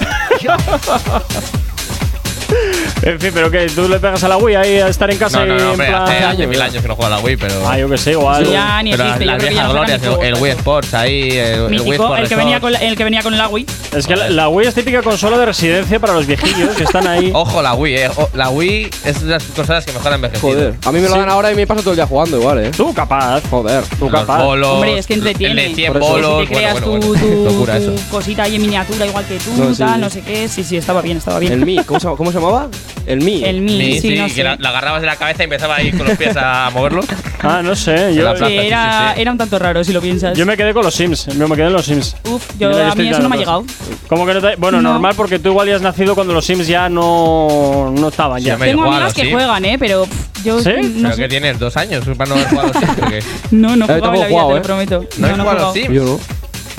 [3.03, 5.39] En fin, pero que tú le pegas a la Wii ahí a estar en casa
[5.39, 7.17] No, no, y no, en hombre, plan- hace hace mil años que no juega a
[7.17, 7.67] la Wii, pero.
[7.67, 8.45] Ah, yo que sé, igual.
[8.45, 9.25] Sí, ya ni pero existe.
[9.25, 12.59] las viejas glorias, el, Wii Sports ahí, el, el Wii Mítico, Sports el que, venía
[12.59, 13.65] con la, el que venía con la Wii.
[13.95, 17.07] Es que la, la Wii es típica consola de residencia para los viejillos que están
[17.07, 17.31] ahí.
[17.33, 18.09] Ojo, la Wii, eh.
[18.15, 20.51] O- La Wii es de las consolas que mejor han envejecido.
[20.51, 21.19] Joder, a mí me lo Sí.
[21.19, 22.71] dan ahora y me paso todo el día jugando igual, eh.
[22.71, 23.41] Tú capaz.
[23.49, 23.83] Joder.
[23.97, 24.43] Tú Los capaz.
[24.43, 24.69] bolos.
[24.75, 25.63] Hombre, es que entretiene.
[25.65, 26.11] El de 100 Por eso.
[26.11, 26.41] bolos.
[26.41, 27.25] Si te creas bueno, bueno, bueno.
[27.25, 28.03] tu- Locura tu eso.
[28.11, 29.79] cosita ahí en miniatura igual que tú, No, sí.
[29.79, 30.47] tal, no sé qué.
[30.47, 31.53] Sí, sí, estaba bien, estaba bien.
[31.53, 32.69] El Mi, ¿cómo se, cómo se llamaba?
[33.07, 33.43] El Mi.
[33.43, 35.75] El Mi, Sí, sí, sí, no que la, la agarrabas de la cabeza y empezaba
[35.77, 37.01] ahí con los pies a moverlo.
[37.41, 38.13] Ah, no sé.
[38.13, 39.21] Yo, plaza, sí, era, sí, sí.
[39.21, 40.37] era un tanto raro si lo piensas.
[40.37, 41.25] yo me quedé con los Sims.
[41.25, 42.15] Yo me quedé en los Sims.
[42.25, 43.97] Uf, yo, yo a mí eso no me ha claro, llegado.
[44.07, 44.91] ¿Cómo que no te- Bueno, No.
[44.93, 48.45] normal porque tú igual ya has nacido cuando los Sims ya no, no estaban Sí,
[48.47, 48.57] ya.
[48.57, 49.77] Tengo igual, amigas que juegan, ¿eh?
[49.79, 50.69] Pero pff, yo ¿Sí?
[50.97, 51.21] no ¿Pero sé.
[51.23, 51.57] que tienes?
[51.59, 53.05] ¿Dos años para no haber jugado siempre?
[53.05, 53.23] o qué?
[53.51, 54.55] No, no Eh, jugaba en la vida, te ¿eh?
[54.57, 55.05] lo prometo.
[55.17, 55.73] ¿No has he jugado a los.
[55.73, 55.89] Sims?
[55.93, 56.19] Yo no.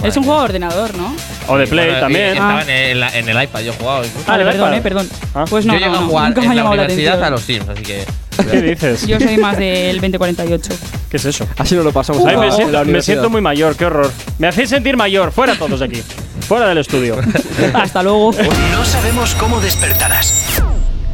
[0.03, 1.15] Es un juego de ordenador, ¿no?
[1.49, 2.29] O de Play Bueno, y también.
[2.33, 2.63] Estaba Ah.
[2.63, 4.05] en, el, en el iPad, yo he jugado.
[4.05, 4.25] incluso.
[4.27, 4.79] Ah, Vale, ¿de perdón, iPad?
[4.79, 5.09] eh, perdón.
[5.35, 5.45] Ah.
[5.49, 6.83] Pues no, yo llegué no, a no, jugar nunca me ha en la llamado la
[6.85, 7.27] universidad atención.
[7.27, 8.05] a los Sims, así que.
[8.51, 9.07] ¿Qué dices?
[9.07, 10.75] Yo soy más del 2048.
[11.11, 11.47] ¿Qué es eso?
[11.59, 13.03] Así no lo pasamos Ay, en me, la siento, me universidad.
[13.15, 14.11] siento muy mayor, qué horror.
[14.39, 15.31] Me hacéis sentir mayor.
[15.33, 16.03] Fuera todos de aquí.
[16.49, 17.17] Fuera del estudio.
[17.75, 18.33] Hasta luego.
[18.73, 20.63] No sabemos cómo despertarás,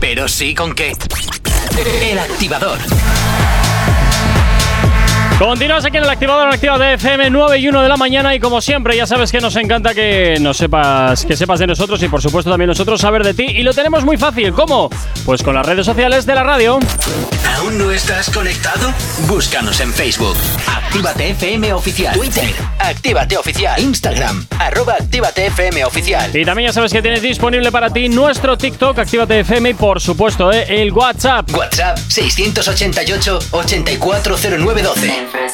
[0.00, 0.92] pero sí con qué.
[2.10, 2.78] El activador.
[5.38, 8.34] Continuas aquí en el activador en Activa de FM 9 y 1 de la mañana
[8.34, 12.02] y como siempre ya sabes que nos encanta que nos sepas que sepas de nosotros
[12.02, 14.90] y por supuesto también nosotros saber de ti y lo tenemos muy fácil, ¿cómo?
[15.24, 16.80] Pues con las redes sociales de la radio.
[17.56, 18.92] ¿Aún no estás conectado?
[19.28, 20.36] Búscanos en Facebook.
[20.66, 22.14] Actívate FM Oficial.
[22.14, 22.52] Twitter.
[22.80, 23.80] Actívate Oficial.
[23.80, 24.44] Instagram.
[24.58, 26.34] Arroba Actívate FM Oficial.
[26.36, 30.00] Y también ya sabes que tienes disponible para ti nuestro TikTok Actívate FM y por
[30.00, 30.82] supuesto ¿eh?
[30.82, 31.48] el WhatsApp.
[31.54, 35.27] WhatsApp 688 840912.
[35.28, 35.47] Francisco, where's your disco?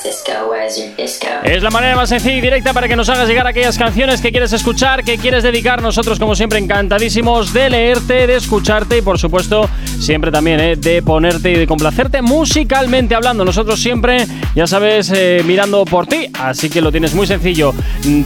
[1.45, 4.31] Es la manera más sencilla y directa para que nos hagas llegar aquellas canciones que
[4.31, 5.81] quieres escuchar, que quieres dedicar.
[5.81, 10.77] Nosotros, como siempre, encantadísimos de leerte, de escucharte y, por supuesto, siempre también ¿eh?
[10.77, 13.47] de ponerte y de complacerte musicalmente hablando.
[13.47, 16.29] Nosotros siempre, ya sabes, eh, mirando por ti.
[16.39, 17.73] Así que lo tienes muy sencillo.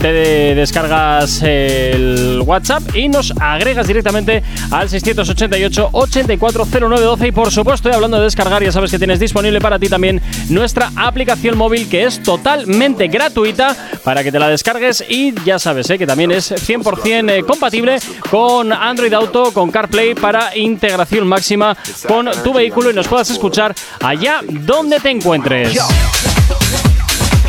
[0.01, 8.17] Te descargas el WhatsApp y nos agregas directamente al 688 840912 y, por supuesto, hablando
[8.17, 12.23] de descargar, ya sabes que tienes disponible para ti también nuestra aplicación móvil que es
[12.23, 15.99] totalmente gratuita para que te la descargues y ya sabes ¿eh?
[15.99, 17.99] que también es 100% eh, compatible
[18.31, 21.77] con Android Auto, con CarPlay para integración máxima
[22.07, 25.79] con tu vehículo y nos puedas escuchar allá donde te encuentres.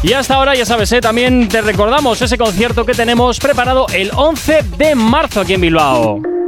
[0.02, 1.02] Y hasta ahora, ya sabes, ¿eh?
[1.02, 6.39] también te recordamos ese concierto que tenemos preparado el 11 de marzo aquí en Bilbao.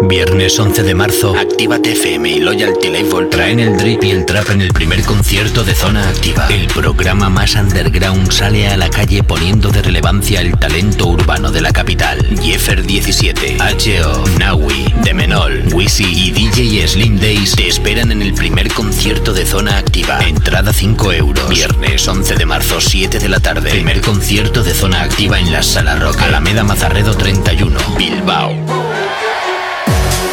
[0.00, 4.50] Viernes 11 de marzo, Actívate FM y Loyalty Label traen el drip y el trap
[4.50, 6.46] en el primer concierto de Zona Activa.
[6.48, 11.62] El programa más underground sale a la calle poniendo de relevancia el talento urbano de
[11.62, 12.24] la capital.
[12.40, 18.72] Jeffer 17, H.O., Nawi, Demenol, Wisi y DJ Slim Days te esperan en el primer
[18.72, 20.20] concierto de Zona Activa.
[20.20, 21.48] Entrada 5 euros.
[21.48, 23.70] Viernes 11 de marzo, 7 de la tarde.
[23.70, 26.22] Primer concierto de Zona Activa en la Sala Rock.
[26.22, 28.87] Alameda Mazarredo 31, Bilbao.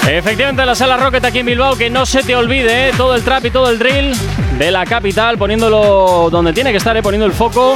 [0.08, 2.92] Efectivamente, la sala Rocket aquí en Bilbao, que no se te olvide ¿eh?
[2.96, 4.14] todo el trap y todo el drill
[4.58, 7.02] de la capital, poniéndolo donde tiene que estar, ¿eh?
[7.02, 7.76] poniendo el foco.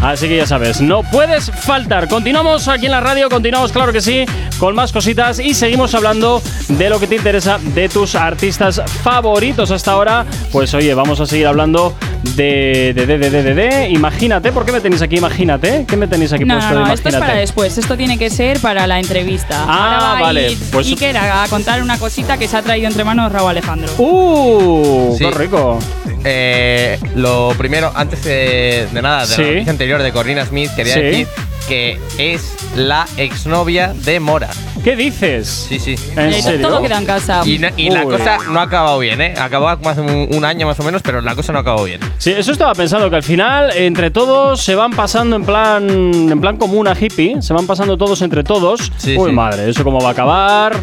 [0.00, 2.08] Así que ya sabes, no puedes faltar.
[2.08, 4.24] Continuamos aquí en la radio, continuamos, claro que sí,
[4.58, 9.70] con más cositas y seguimos hablando de lo que te interesa de tus artistas favoritos
[9.70, 10.26] hasta ahora.
[10.50, 11.94] Pues oye, vamos a seguir hablando
[12.36, 13.88] de, de, de, de, de, de, de.
[13.90, 15.16] Imagínate, ¿por qué me tenéis aquí?
[15.18, 17.30] Imagínate, ¿qué me tenéis aquí No, puesto no, de no, esto es imagínate?
[17.30, 17.78] para después.
[17.78, 19.64] Esto tiene que ser para la entrevista.
[19.68, 23.04] Ah, Ahora va vale, pues- Iker a contar una cosita que se ha traído entre
[23.04, 23.92] manos Raúl Alejandro.
[23.98, 25.14] ¡Uh!
[25.16, 25.24] Sí.
[25.24, 25.78] ¡Qué rico!
[26.24, 29.42] Eh, lo primero, antes de, de nada, de Sí.
[29.42, 31.00] la noticia anterior de Corina Smith, quería Sí.
[31.00, 31.26] decir
[31.68, 34.50] que es la exnovia de Mora.
[34.84, 35.66] ¿Qué dices?
[35.68, 35.94] Sí, sí.
[36.16, 36.68] ¿En serio?
[36.68, 37.42] Todo queda en casa.
[37.44, 38.16] Y, na- y la Uy.
[38.16, 39.34] cosa no ha acabado bien, ¿eh?
[39.38, 41.84] Acabó como hace un, un año más o menos, pero la cosa no ha acabado
[41.84, 42.00] bien.
[42.18, 46.40] Sí, eso estaba pensando que al final entre todos se van pasando en plan en
[46.40, 48.90] plan como una hippie, se van pasando todos entre todos.
[48.96, 49.36] Sí, Uy, sí.
[49.36, 50.74] madre, eso cómo va a acabar.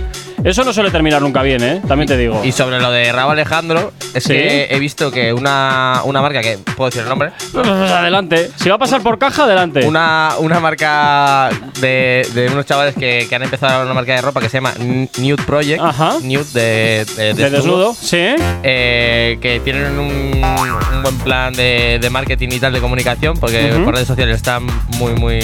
[0.41, 1.81] Eso no suele terminar nunca bien, ¿eh?
[1.85, 2.41] También te digo.
[2.45, 4.29] Y sobre lo de Raúl Alejandro, es Sí.
[4.31, 8.49] que he visto que una, una marca, que puedo decir el nombre, Pues adelante.
[8.55, 9.85] Si va a pasar por caja, adelante.
[9.85, 11.49] una, una marca
[11.81, 14.73] de, de unos chavales que, que han empezado una marca de ropa que se llama
[14.80, 15.82] Nude Project.
[15.82, 16.17] Ajá.
[16.21, 18.17] Nude de, de, de desnudo, sí.
[18.63, 20.43] eh, que tienen un,
[20.95, 23.86] un buen plan de, marketing y tal de comunicación, porque Ujú.
[23.86, 24.65] por redes sociales están
[24.97, 25.39] muy, muy,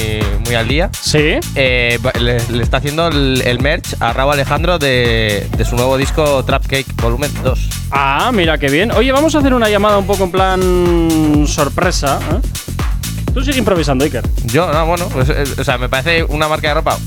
[0.45, 0.89] muy al día.
[0.99, 1.37] Sí.
[1.55, 5.97] Eh, le, le está haciendo el, el merch a Raúl Alejandro de, de su nuevo
[5.97, 7.69] disco Trap Cake Volumen 2.
[7.91, 8.91] Ah, mira qué bien.
[8.91, 12.19] Oye, vamos a hacer una llamada un poco en plan sorpresa.
[12.31, 13.31] ¿eh?
[13.33, 14.23] Tú sigue improvisando, Iker.
[14.45, 16.97] Yo, no, bueno, pues, eh, o sea, me parece una marca de ropa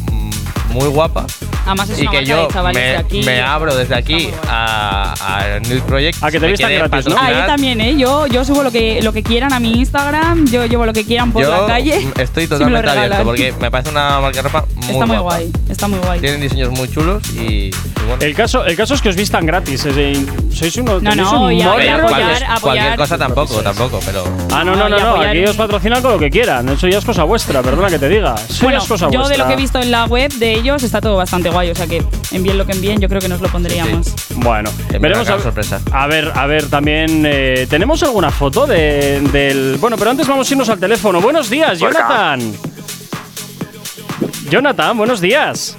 [0.68, 1.26] muy guapa,
[1.66, 3.22] Además es y una que yo de chavales me, de aquí.
[3.24, 6.22] me abro desde aquí a, a New Project.
[6.22, 7.16] A que te vistan quiere gratis, ¿no?
[7.18, 7.96] Ah, yo también, ¿eh?
[7.98, 11.04] Yo, yo subo lo que, lo que quieran a mi Instagram, yo llevo lo que
[11.04, 12.06] quieran por yo la calle.
[12.18, 15.20] estoy si totalmente abierto porque me parece una marca de ropa muy Está muy guapa.
[15.22, 16.20] guay, está muy guay.
[16.20, 17.70] Tienen diseños muy chulos y
[18.06, 18.22] bueno.
[18.24, 19.80] El caso, el caso es que os vistan gratis.
[19.82, 24.74] sois uno, No, no, un apoyar- cualquier, apoyar- cualquier cosa tampoco, tampoco, pero Ah, no,
[24.76, 26.68] no, No, no, Aquí os patrocinan con lo que quieran.
[26.68, 28.34] Eso ya es cosa vuestra, perdona que te diga.
[28.34, 29.28] Eso Bueno, ya es cosa yo vuestra.
[29.36, 31.74] de lo que he visto en la web de ellos está todo bastante guay, o
[31.74, 34.12] sea que envíen lo que envíen, yo creo que nos lo pondríamos.
[34.36, 35.80] Bueno, veremos a, sorpresa.
[35.92, 39.76] a ver, a ver, también eh, tenemos alguna foto de, del.
[39.78, 41.20] Bueno, pero antes vamos a irnos al teléfono.
[41.20, 42.40] Buenos días, Jonathan.
[44.50, 45.76] Jonathan, buenos días.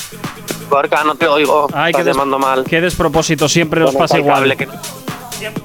[0.69, 1.67] Gorka, no te oigo.
[1.73, 2.63] Ay, Estás des- llamando mal.
[2.63, 4.55] qué despropósito, siempre nos pasa igual.
[4.55, 4.67] que-
[5.31, 5.63] Siempre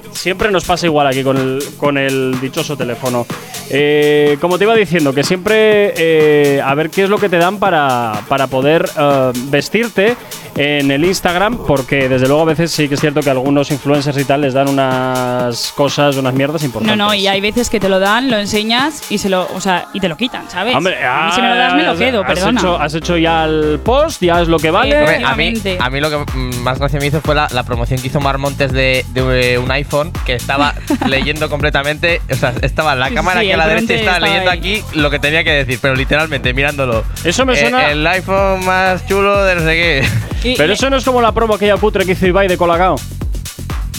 [0.50, 3.26] nos pasa igual aquí con el, con el dichoso teléfono.
[3.70, 7.38] Eh, como te iba diciendo, que siempre eh, a ver qué es lo que te
[7.38, 10.16] dan para, para poder eh, vestirte
[10.56, 14.16] en el Instagram, porque desde luego a veces sí que es cierto que algunos influencers
[14.18, 16.96] y tal les dan unas cosas, unas mierdas No, importantes.
[16.98, 19.86] no, y hay veces que te lo dan, lo enseñas y se lo, o sea,
[19.94, 20.76] y te lo quitan, ¿sabes?
[20.76, 22.60] Hombre, a mí si me lo das me lo has- quedo, has perdona.
[22.60, 24.90] Hecho, has hecho ya el post, ya es lo que vale.
[24.94, 28.00] Eh, a mí, a mí lo que más gracia me hizo fue la, la promoción
[28.00, 30.74] que hizo Mar Montes de, de un iPhone que estaba
[31.06, 33.96] leyendo completamente, o sea, estaba en la cámara sí, aquí a el la derecha y
[33.96, 34.58] estaba estaba leyendo ahí.
[34.58, 37.04] aquí lo que tenía que decir, pero literalmente mirándolo.
[37.24, 40.08] Eso me Eh, suena- el iPhone más chulo de no sé qué.
[40.50, 42.56] Y- Pero y- eso no es como la promo aquella cutre que hizo Ibai de
[42.56, 42.96] Colacao.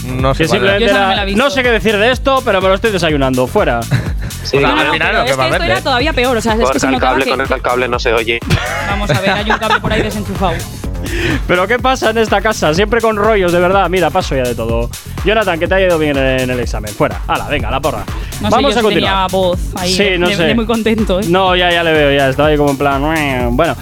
[0.06, 3.48] No sé no la no sé qué decir de esto, pero me lo estoy desayunando.
[3.48, 3.82] Fuera.
[3.82, 3.90] Sí,
[4.58, 6.38] O sea, No, no, al final pero lo que es que esto era todavía peor,
[6.38, 8.40] o sea, es que se el cable, que, conecta el cable, no se oye.
[8.88, 10.54] Vamos a ver, hay un cable por ahí desenchufado.
[11.48, 12.74] Pero ¿qué pasa en esta casa?
[12.76, 13.90] Siempre con rollos, de verdad.
[13.90, 14.90] Mira, paso ya de todo.
[15.26, 16.94] Jonathan, que te ha ido bien en el examen.
[16.94, 17.22] Fuera.
[17.28, 18.04] Hala, venga, la porra.
[18.42, 19.28] No Vamos sé a yo si continuar.
[19.28, 20.44] tenía voz ahí Sí, no de- sé.
[20.44, 21.26] de muy contento, ¿eh?
[21.28, 23.56] No, ya, ya le veo, ya estaba ahí como en plan.
[23.56, 23.76] Bueno,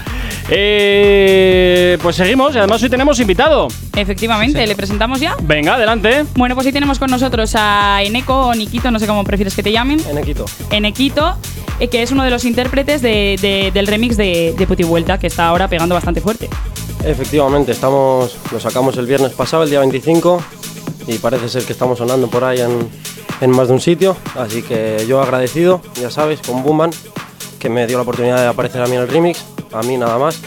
[0.50, 3.68] eh, pues seguimos y además hoy tenemos invitado.
[3.96, 5.36] Efectivamente, ¿le presentamos ya?
[5.42, 6.26] Venga, adelante.
[6.36, 9.64] Bueno, pues hoy tenemos con nosotros a Eneco o Nikito, no sé cómo prefieres que
[9.64, 10.00] te llamen.
[10.10, 10.46] En Equito.
[10.72, 11.36] Enequito,
[11.80, 15.18] eh, que es uno de los intérpretes de- de- del remix de, de Puti Vuelta,
[15.18, 16.50] que está ahora pegando bastante fuerte.
[17.06, 20.42] Efectivamente, estamos, lo sacamos el viernes pasado, el día 25,
[21.08, 22.88] y parece ser que estamos sonando por ahí en,
[23.42, 24.16] en más de un sitio.
[24.36, 26.92] Así que yo agradecido, ya sabes, con Boomban,
[27.60, 30.18] que me dio la oportunidad de aparecer a mí en el remix, a mí nada
[30.18, 30.40] más.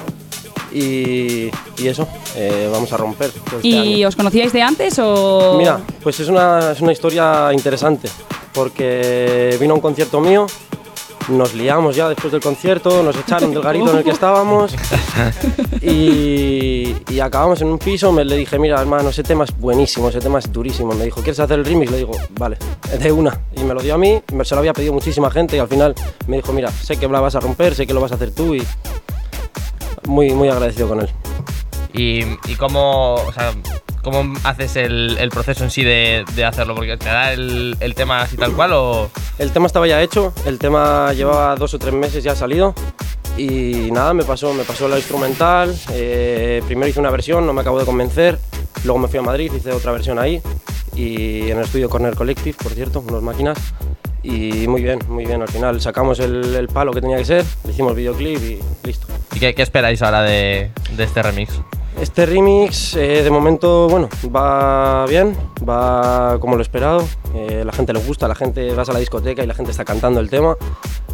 [0.73, 3.31] Y, y eso, eh, vamos a romper.
[3.31, 4.09] este ¿Y año.
[4.09, 5.55] os conocíais de antes o...?
[5.57, 8.09] Mira, pues es una, es una historia interesante,
[8.53, 10.47] porque vino a un concierto mío,
[11.29, 14.75] nos liamos ya después del concierto, nos echaron del garito en el que estábamos
[15.83, 20.09] y, y acabamos en un piso, me le dije, mira hermano, ese tema es buenísimo,
[20.09, 21.91] ese tema es durísimo, me dijo, ¿quieres hacer el remix?
[21.91, 22.59] Le digo, vale,
[23.01, 25.57] de una, y me lo dio a mí, me, se lo había pedido muchísima gente
[25.57, 25.95] y al final
[26.27, 28.33] me dijo, mira, sé que la vas a romper, sé que lo vas a hacer
[28.33, 28.63] tú y
[30.07, 31.09] muy, muy agradecido con él.
[31.93, 33.53] ¿Y, y cómo, o sea,
[34.07, 36.77] cómo haces el, proceso en sí de, de hacerlo?
[36.77, 39.11] Porque te da el, tema así tal cual o.
[39.39, 42.73] El tema estaba ya hecho, el tema llevaba dos o tres meses ya salido
[43.37, 47.61] y nada, me pasó, me pasó la instrumental, eh, primero hice una versión, no me
[47.61, 48.39] acabo de convencer,
[48.85, 50.41] luego me fui a Madrid, hice otra versión ahí
[50.95, 53.59] y en el estudio Corner Collective, por cierto, unas máquinas
[54.27, 57.45] y muy bien, muy bien, al final sacamos el, el palo que tenía que ser,
[57.65, 59.07] le hicimos videoclip y listo.
[59.35, 61.53] ¿Y qué, qué esperáis ahora de, de este remix?
[62.01, 65.35] Este remix eh, de momento, bueno, va bien,
[65.67, 69.43] va como lo esperado, eh, la gente le gusta, la gente vas a la discoteca
[69.43, 70.57] y la gente está cantando el tema.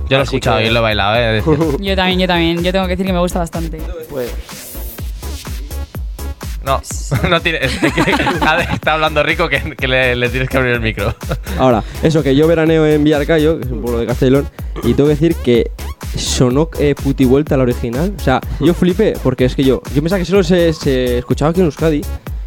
[0.08, 1.42] Yo lo he escuchado que- y lo he bailado, ¿eh?
[1.80, 2.62] Yo también, yo también.
[2.64, 3.78] Yo tengo que decir que me gusta bastante.
[4.10, 4.30] Pues,
[6.64, 6.80] no,
[7.30, 7.58] no tiene.
[7.64, 7.90] es que
[8.74, 11.14] está hablando rico que, que le, le tienes que abrir el micro.
[11.58, 14.48] Ahora, eso que yo veraneo en Villarcayo, que es un pueblo de Castellón,
[14.84, 15.70] y tengo que decir que
[16.16, 18.12] sonó eh, puti vuelta la original.
[18.16, 21.50] O sea, yo flipé, porque es que yo, yo pensaba que solo se, se escuchaba
[21.50, 22.02] aquí en Euskadi.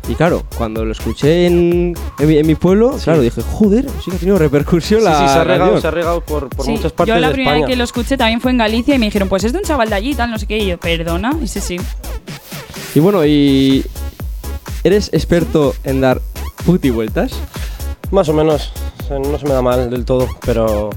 [0.08, 4.12] Y claro, cuando lo escuché en, en, mi, en mi pueblo, claro, dije, joder, sí
[4.12, 5.82] que ha tenido repercusión Sí, la sí, se ha regado, canción".
[5.82, 7.66] se ha regado por, por Sí, muchas partes yo la de primera España.
[7.66, 9.64] vez que lo escuché también fue en Galicia y me dijeron, pues es de un
[9.64, 10.60] chaval de allí y tal, no sé qué.
[10.60, 11.78] Y yo, perdona, y sí, sí.
[12.94, 13.84] Y bueno, y...
[14.86, 16.22] ¿Eres experto en dar
[16.64, 17.32] puti vueltas?
[18.12, 18.72] Más o menos,
[19.10, 20.92] no se me da mal del todo, pero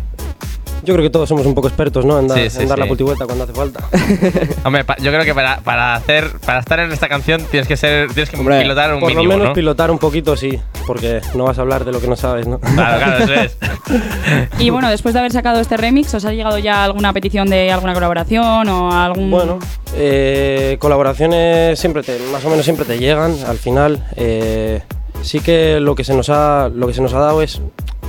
[0.84, 2.18] yo creo que todos somos un poco expertos, ¿no?
[2.18, 2.90] En, dar- Sí, sí, en dar la sí.
[2.90, 3.84] putivuelta cuando hace falta.
[4.64, 7.76] Hombre, pa- yo creo que para, para hacer para estar en esta canción tienes que
[7.76, 9.54] ser tienes que Hombre, pilotar un Por lo mínimo, menos ¿no?
[9.54, 12.58] pilotar un poquito, sí, porque no vas a hablar de lo que no sabes, ¿no?
[12.60, 13.56] Claro, claro, eso es.
[14.58, 17.72] Y bueno, después de haber sacado este remix, ¿os ha llegado ya alguna petición de
[17.72, 19.30] alguna colaboración o algún...?
[19.30, 19.58] Bueno,
[19.94, 23.34] eh, colaboraciones siempre te, más o menos siempre te llegan.
[23.46, 24.82] Al final, eh,
[25.22, 27.60] sí que lo que se nos ha, lo que se nos ha dado es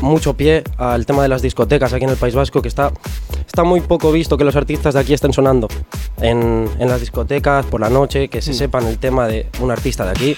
[0.01, 2.91] mucho pie al tema de las discotecas aquí en el País Vasco, que está,
[3.45, 5.67] está muy poco visto que los artistas de aquí estén sonando
[6.21, 10.05] en, en las discotecas por la noche, que se sepan el tema de un artista
[10.05, 10.37] de aquí.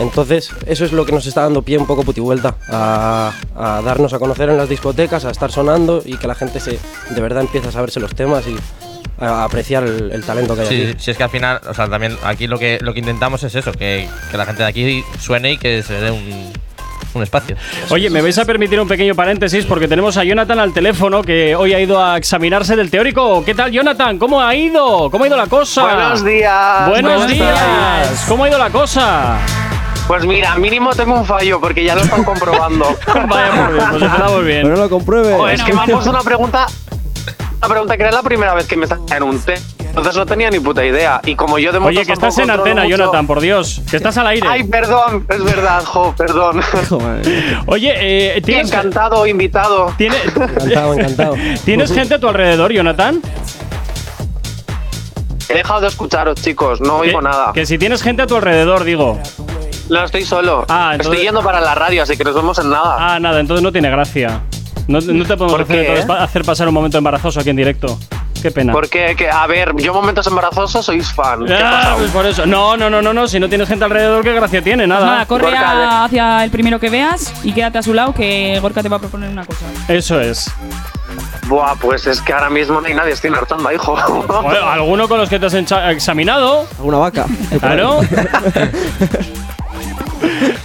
[0.00, 4.12] Entonces, eso es lo que nos está dando pie un poco putivuelta a, a darnos
[4.12, 6.78] a conocer en las discotecas, a estar sonando y que la gente se,
[7.10, 8.56] de verdad empiece a saberse los temas y
[9.20, 10.96] a apreciar el, el talento que hay Sí, aquí.
[10.98, 13.54] si es que al final, o sea, también aquí lo que, lo que intentamos es
[13.54, 16.52] eso, que, que la gente de aquí suene y que se dé un,
[17.14, 17.56] un espacio.
[17.90, 21.54] Oye, me vais a permitir un pequeño paréntesis porque tenemos a Jonathan al teléfono que
[21.54, 23.44] hoy ha ido a examinarse del teórico.
[23.44, 24.18] ¿Qué tal, Jonathan?
[24.18, 25.10] ¿Cómo ha ido?
[25.10, 25.82] ¿Cómo ha ido la cosa?
[25.82, 26.88] Buenos días.
[26.88, 27.60] Buenos días.
[27.60, 28.24] días.
[28.28, 29.38] ¿Cómo ha ido la cosa?
[30.06, 32.84] Pues mira, mínimo tengo un fallo porque ya lo están comprobando.
[33.06, 34.62] Vaya por Dios, pues empezamos bien.
[34.62, 35.32] Pero no lo compruebe.
[35.32, 36.66] Oh, es que me han puesto una pregunta.
[37.58, 39.54] Una pregunta que era la primera vez que me sacan en un té.
[39.96, 41.20] Entonces no tenía ni puta idea.
[41.24, 43.80] Y como yo de Oye, que estás en antena, mucho- Jonathan, por Dios.
[43.88, 44.46] Que estás al aire.
[44.50, 46.60] Ay, perdón, es verdad, jo, perdón.
[47.66, 47.92] Oye,
[48.36, 49.94] eh, ¿tienes, encantado, invitado.
[49.96, 51.34] ¿tiene- Encantado, encantado.
[51.64, 53.20] ¿tienes gente a tu alrededor, Jonathan?
[55.48, 57.52] He dejado de escucharos, chicos, no oigo nada.
[57.52, 59.18] Que si tienes gente a tu alrededor, digo.
[59.90, 60.64] No, estoy solo.
[60.68, 62.96] Ah, entonces- Estoy yendo para la radio, así que nos vemos en nada.
[62.98, 64.40] Ah, nada, entonces no tiene gracia.
[64.88, 67.98] No, no te podemos pa- hacer pasar un momento embarazoso aquí en directo.
[68.44, 68.74] Qué pena.
[68.74, 71.46] Porque, que, a ver, yo momentos embarazosos sois fan.
[71.46, 72.44] ¿Qué Ah, pues por eso.
[72.44, 73.26] No, no, no, no, no.
[73.26, 74.86] Si no tienes gente alrededor, ¿qué gracia tiene?
[74.86, 75.06] Nada.
[75.06, 78.58] Nada, corre Gorka, a- hacia el primero que veas y quédate a su lado que
[78.60, 79.64] Gorka te va a proponer una cosa.
[79.88, 80.52] Eso es.
[81.46, 83.96] Buah, pues es que ahora mismo no hay nadie, estoy hartando, hijo.
[84.42, 86.66] Bueno, ¿Alguno con los que te has examinado?
[86.76, 87.24] ¿Alguna vaca?
[87.60, 88.00] Claro.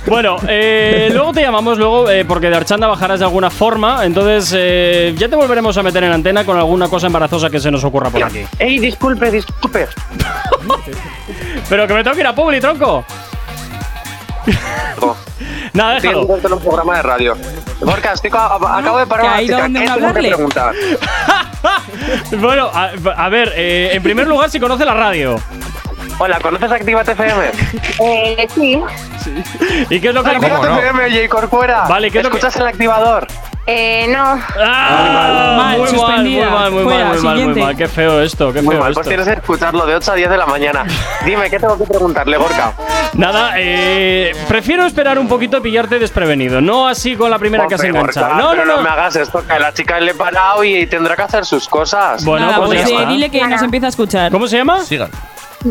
[0.08, 4.06] bueno, eh, luego te llamamos, luego, eh, porque de Archanda bajarás de alguna forma.
[4.06, 7.70] Entonces, eh, ya te volveremos a meter en antena con alguna cosa embarazosa que se
[7.72, 8.46] nos ocurra por aquí.
[8.58, 9.88] Ey, disculpe, disculpe.
[11.70, 13.06] Pero que me tengo que ir a Publi, tronco.
[15.74, 16.26] Nada, Estoy en déjalo.
[16.28, 17.38] directo en un programa de radio.
[17.82, 19.62] Gorka, estoy ca- acabo de parar una chica.
[19.62, 20.74] donde ¿Qué tengo que preguntar?
[22.40, 25.36] Bueno, a, a ver, eh, en primer lugar, si conoce la radio.
[26.20, 27.52] Hola, ¿conoces Actívate FM?
[28.02, 28.82] Eh, sí.
[29.90, 30.78] ¿Y qué es lo que Actívate no?
[30.80, 31.86] FM, oye, Corcuera.
[31.88, 33.28] Vale, ¿qué es lo que- ¿Escuchas el activador?
[33.66, 34.40] Eh, no.
[34.58, 35.54] ¡Ah!
[35.58, 37.62] Mal, muy mal, muy mal, muy Fuera, mal, muy mal, muy siguiente.
[37.62, 37.76] mal.
[37.78, 39.02] Qué feo esto, qué Muy feo mal, esto.
[39.02, 40.86] pues tienes que escucharlo de 8 a 10 de la mañana.
[41.26, 42.74] Dime, ¿qué tengo que preguntarle, Gorka?
[43.14, 47.76] Nada, eh, prefiero esperar un poquito y pillarte desprevenido, no así con la primera que
[47.76, 48.28] has enganchado.
[48.28, 48.82] Gorka, No, no, pero no.
[48.82, 51.68] me hagas esto, que a la chica le he parado y tendrá que hacer sus
[51.68, 52.24] cosas.
[52.26, 54.32] Bueno, Nada, pues pues eh, dile que nos empieza a escuchar.
[54.32, 54.84] ¿Cómo se llama?
[54.84, 55.12] Sigan.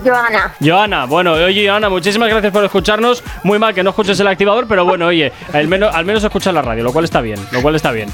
[0.04, 0.54] Joana.
[0.60, 1.04] Joana.
[1.06, 3.22] Bueno, oye, Joana, muchísimas gracias por escucharnos.
[3.42, 6.52] Muy mal que no escuches el activador, pero bueno, oye, al menos, al menos escuchas
[6.54, 8.12] la radio, lo cual está bien, lo cual está bien.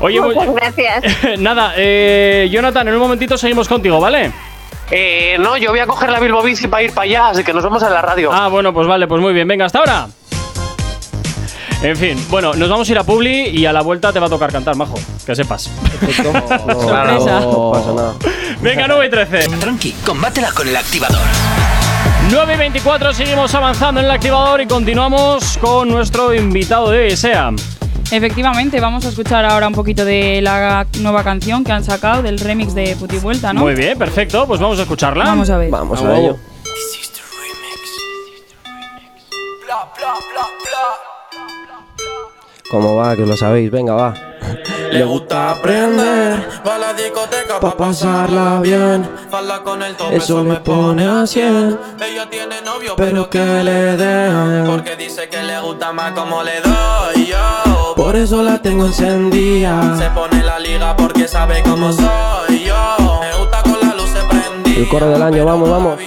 [0.00, 1.04] Oye, muy- Muchas gracias.
[1.38, 4.32] nada, eh, Jonathan, en un momentito seguimos contigo, ¿vale?
[4.90, 7.54] Eh, no, yo voy a coger la Bilbo Bici para ir para allá, así que
[7.54, 8.30] nos vemos en la radio.
[8.32, 9.48] Ah, bueno, pues vale, pues muy bien.
[9.48, 10.06] Venga, hasta ahora.
[11.84, 14.26] En fin, bueno, nos vamos a ir a Publi y a la vuelta te va
[14.26, 14.94] a tocar cantar, majo.
[15.26, 15.68] Que sepas.
[15.68, 16.32] Perfecto.
[16.66, 17.40] No, Sorpresa.
[17.40, 18.14] no pasa nada.
[18.62, 19.48] Venga, 9 y 13.
[19.58, 21.20] Tranqui, combátela con el activador.
[22.30, 27.16] 9 y 24, seguimos avanzando en el activador y continuamos con nuestro invitado de hoy,
[27.18, 27.50] Sea.
[28.10, 32.38] Efectivamente, vamos a escuchar ahora un poquito de la nueva canción que han sacado del
[32.40, 33.60] remix de Puti Vuelta, ¿no?
[33.60, 35.24] Muy bien, perfecto, pues vamos a escucharla.
[35.26, 35.70] Vamos a ver.
[35.70, 36.38] Vamos a ello.
[42.70, 43.14] ¿Cómo va?
[43.16, 43.70] Que lo sabéis.
[43.70, 44.14] Venga, va.
[44.92, 49.08] Le gusta aprender, va a la discoteca pa' pasarla bien.
[50.12, 51.78] Eso me pone a 100.
[52.00, 54.66] Ella tiene novio, Pero que le den.
[54.66, 57.94] porque dice que le gusta más como le doy yo.
[57.96, 59.96] Por eso la tengo encendida.
[59.98, 62.96] Se pone la liga porque sabe cómo soy yo.
[63.20, 64.78] Me gusta con la luz prendida.
[64.78, 65.98] El coro del año, vamos, vamos.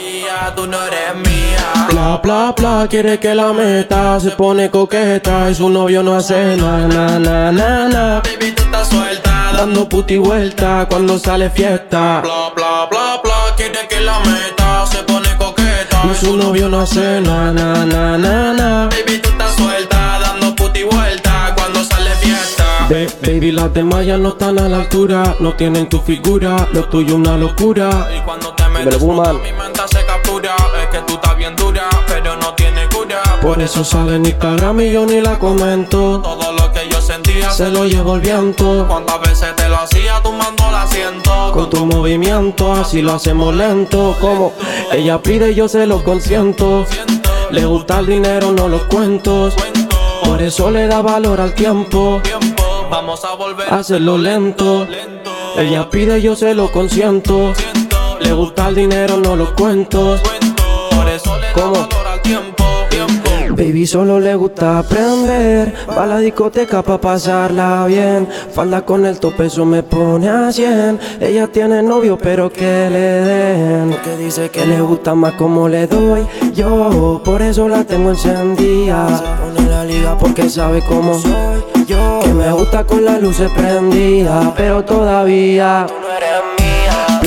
[0.56, 1.88] Tú no eres mía.
[1.92, 4.20] Bla, bla, bla, quiere que la meta.
[4.20, 8.22] Se pone coqueta y su novio no hace na, na, na, na, na.
[8.22, 9.52] Baby, tú estás suelta.
[9.56, 12.22] Dando puti vuelta cuando sale fiesta.
[12.22, 13.36] Bla, bla, bla, bla.
[13.56, 14.86] Quiere que la meta.
[14.88, 16.02] Se pone coqueta.
[16.12, 18.90] Y su novio no hace na, na, na, na, na.
[18.90, 20.20] Baby, tú estás suelta.
[20.20, 22.64] Dando puti vuelta cuando sale fiesta.
[22.90, 25.36] Ba- baby, las demás ya no están a la altura.
[25.40, 28.08] No tienen tu figura, lo tuyo una locura.
[28.18, 29.12] Y cuando te metes mi
[29.52, 30.06] mente se
[33.48, 36.20] Por eso sale en Instagram y yo ni la comento.
[36.22, 38.86] Todo lo que yo sentía Se lo llevo el viento.
[38.90, 44.18] Cuántas veces te lo hacía tumbando el asiento Con tu movimiento, así lo hacemos lento.
[44.20, 44.52] Como
[44.92, 46.86] ella pide, yo se lo consiento.
[47.50, 49.56] Le gusta el dinero, no los cuentos.
[50.26, 52.22] Por eso le da valor al tiempo.
[52.92, 54.86] Vamos a volver Hacerlo lento.
[55.58, 57.54] Ella pide, yo se lo consiento.
[58.20, 60.20] Le gusta el dinero, no los cuentos.
[60.92, 62.57] Por eso le da valor al tiempo
[63.58, 68.28] Baby solo le gusta aprender, va a la discoteca pa' pasarla bien.
[68.54, 71.00] Falda con el tope, eso me pone a 100.
[71.20, 73.90] Ella tiene novio, pero que le den.
[73.90, 76.22] Porque dice que le gusta más como le doy.
[76.54, 79.08] Yo, por eso la tengo encendida.
[79.18, 82.20] Se pone la liga porque sabe cómo soy yo.
[82.24, 85.88] Que me gusta con las luces prendidas, pero todavía.
[85.88, 86.57] tú no eres.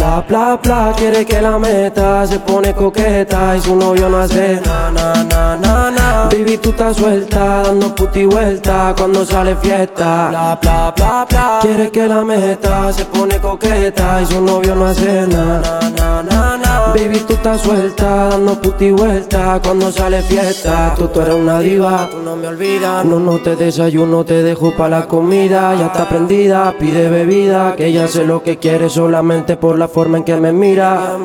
[0.00, 2.26] Bla, bla, bla, quiere que la meta.
[2.26, 7.62] Se pone coqueta y su novio no hace na, na, na, Baby, tú estás suelta,
[7.64, 10.28] dando puti vuelta Cuando sale fiesta.
[10.30, 12.90] Bla, bla, bla, bla Quiere que la meta.
[12.94, 15.60] Se pone coqueta y su novio no hace na,
[15.98, 20.94] na, na, Baby, tú estás suelta, dando puti vuelta Cuando sale fiesta.
[20.96, 23.04] Tú, tú eres una diva, tú no me olvidas.
[23.04, 25.74] No, no te desayuno, te dejo pa' la comida.
[25.74, 30.18] Ya está prendida, pide bebida Que ella sé lo que quiere solamente por la forma
[30.18, 31.16] en que me mira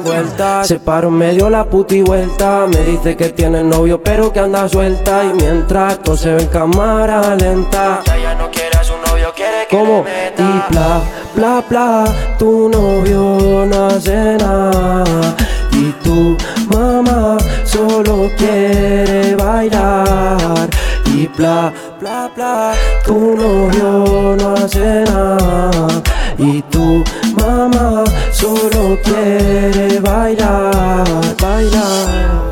[0.64, 2.66] se paró en medio la puti vuelta.
[2.68, 5.24] Me dice que tiene novio pero que anda suelta.
[5.24, 8.02] Y mientras todo se ve en cámara lenta.
[8.06, 10.06] Ya ella no quiere a su novio, quiere que ¿Cómo?
[10.38, 11.02] Y bla,
[11.36, 12.04] bla, bla
[12.38, 15.36] Tu novio no hace nada.
[15.72, 16.38] Y tu
[16.68, 20.70] mamá solo quiere bailar.
[21.06, 22.74] Y bla bla bla
[23.06, 26.02] tu novio no hace nada.
[26.38, 27.04] Y tu
[27.46, 31.06] mamá solo quiere bailar
[31.40, 32.46] bailar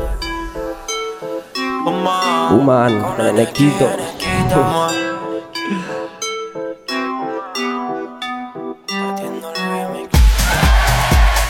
[2.50, 3.02] Human,
[3.34, 3.88] Nequito.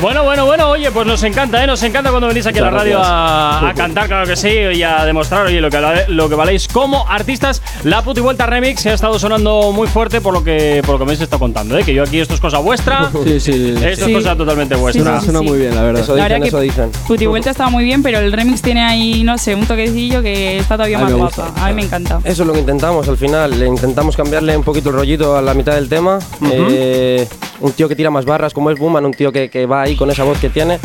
[0.05, 1.67] Bueno, bueno, bueno, oye, pues nos encanta, ¿eh?
[1.67, 4.83] Nos encanta cuando venís aquí a la radio a, a cantar, claro que sí, y
[4.83, 7.63] a demostrar, oye, lo que, lo que valéis como artistas.
[7.85, 10.99] La Puti Vuelta Remix se ha estado sonando muy fuerte por lo que, por lo
[10.99, 11.85] que me habéis estado contando, ¿eh?
[11.85, 13.11] Que yo aquí esto es cosa vuestra.
[13.25, 13.75] Sí, sí.
[13.83, 14.13] Esto Sí.
[14.13, 15.15] es cosa totalmente vuestra.
[15.15, 16.03] Sí, sí, Suena muy bien, la verdad.
[16.03, 16.91] Eso La dicen, verdad eso que dicen.
[17.09, 20.59] Puti Vuelta estaba muy bien, pero el remix tiene ahí, no sé, un toquecillo que
[20.59, 21.51] está todavía más guapa.
[21.57, 22.21] A mí me encanta.
[22.25, 23.59] Eso es lo que intentamos al final.
[23.59, 26.19] Le intentamos cambiarle un poquito el rollito a la mitad del tema.
[26.53, 27.27] Eh,
[27.65, 29.97] un tío que tira más barras como es Buman, un tío que, que va ahí
[29.97, 30.79] con esa voz que tiene.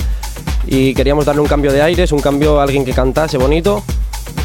[0.66, 3.84] Y queríamos darle un cambio de aires, un cambio a alguien que cantase bonito.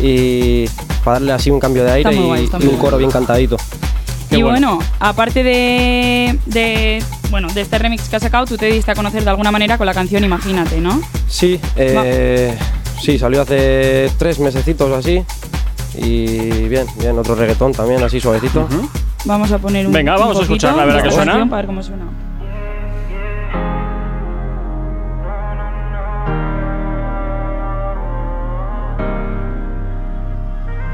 [0.01, 0.64] Y
[1.05, 3.57] para darle así un cambio de aire y, guay, un coro bien cantadito.
[4.28, 4.76] Qué y bueno.
[4.76, 8.95] bueno, aparte de, de, bueno, de este remix que has sacado, tú te diste a
[8.97, 11.01] conocer de alguna manera con la canción Imagínate, ¿no?
[11.28, 12.57] Sí, eh,
[13.01, 15.22] sí, salió hace tres mesecitos o así.
[15.97, 18.66] Y bien, bien, otro reggaetón también, así suavecito.
[19.25, 21.49] Vamos a poner un Venga, un vamos a poquito escucharla, a ver a qué suena.
[21.49, 22.05] Para ver cómo suena.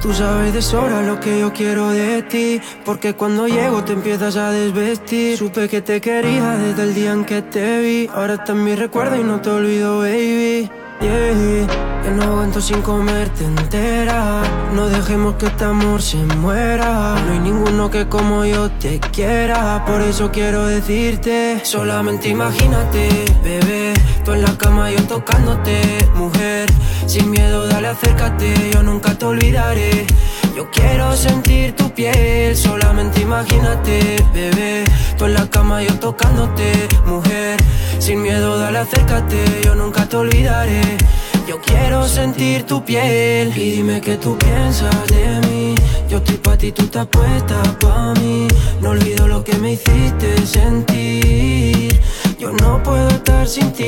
[0.01, 4.35] Tú sabes de sobra lo que yo quiero de ti, porque cuando llego te empiezas
[4.37, 5.37] a desvestir.
[5.37, 8.75] Supe que te quería desde el día en que te vi, ahora está en mi
[8.75, 10.71] recuerdo y no te olvido, baby.
[11.01, 11.67] Yeah,
[12.03, 14.43] que no aguanto sin comerte entera.
[14.75, 17.17] No dejemos que este amor se muera.
[17.25, 19.83] No hay ninguno que como yo te quiera.
[19.87, 23.09] Por eso quiero decirte: solamente imagínate,
[23.43, 23.95] bebé.
[24.27, 25.81] Tú en la cama, yo tocándote,
[26.17, 26.69] mujer.
[27.07, 28.71] Sin miedo, dale, acércate.
[28.75, 30.07] Yo nunca te olvidaré.
[30.55, 32.55] Yo quiero sentir tu piel.
[32.55, 34.85] Solamente imagínate, bebé.
[35.17, 37.30] Tú en la cama, yo tocándote, mujer.
[38.81, 39.61] Acércate.
[39.63, 40.81] Yo nunca te olvidaré.
[41.47, 45.75] Yo quiero sentir tu piel y dime qué tú piensas de mí.
[46.09, 48.49] Yo estoy pa' ti, tú estás puesta pa' mí.
[48.81, 51.60] No olvido lo que me hiciste sentir.
[52.41, 53.85] Yo no puedo estar sin ti.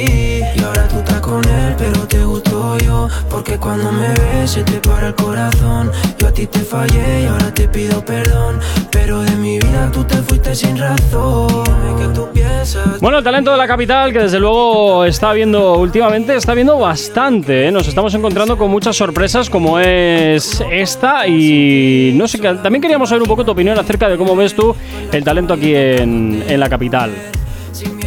[0.57, 3.09] Y ahora tú estás con él, pero te gustó yo.
[3.30, 5.90] Porque cuando me ves se te para el corazón.
[6.18, 8.61] Yo a ti te fallé y ahora te pido perdón.
[8.90, 11.64] Pero de mi vida tú te fuiste sin razón.
[11.98, 13.00] Qué tú piensas.
[13.00, 17.68] Bueno, el talento de la capital, que desde luego está viendo últimamente, está viendo bastante.
[17.68, 17.72] ¿eh?
[17.72, 21.26] Nos estamos encontrando con muchas sorpresas, como es esta.
[21.26, 24.55] Y no sé, que- también queríamos saber un poco tu opinión acerca de cómo ves
[24.55, 24.76] tú
[25.11, 27.12] el talento aquí en, en la capital.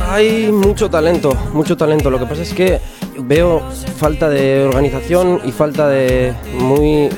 [0.09, 2.09] Hay mucho talento, mucho talento.
[2.09, 2.79] Lo que pasa es que
[3.19, 3.61] veo
[3.97, 7.09] falta de organización y falta de muy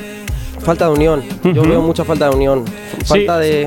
[0.60, 1.22] falta de unión.
[1.44, 2.64] Yo veo mucha falta de unión,
[3.04, 3.66] falta de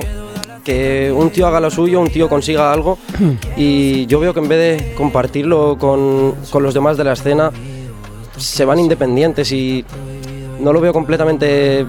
[0.63, 2.97] que un tío haga lo suyo, un tío consiga algo
[3.57, 7.51] y yo veo que en vez de compartirlo con, con los demás de la escena
[8.37, 9.83] se van independientes y
[10.59, 11.85] no lo veo completamente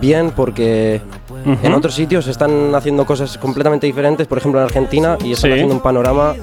[0.00, 1.00] bien porque
[1.44, 5.52] en otros sitios están haciendo cosas completamente diferentes, por ejemplo en Argentina, y están Sí.
[5.52, 6.34] haciendo un panorama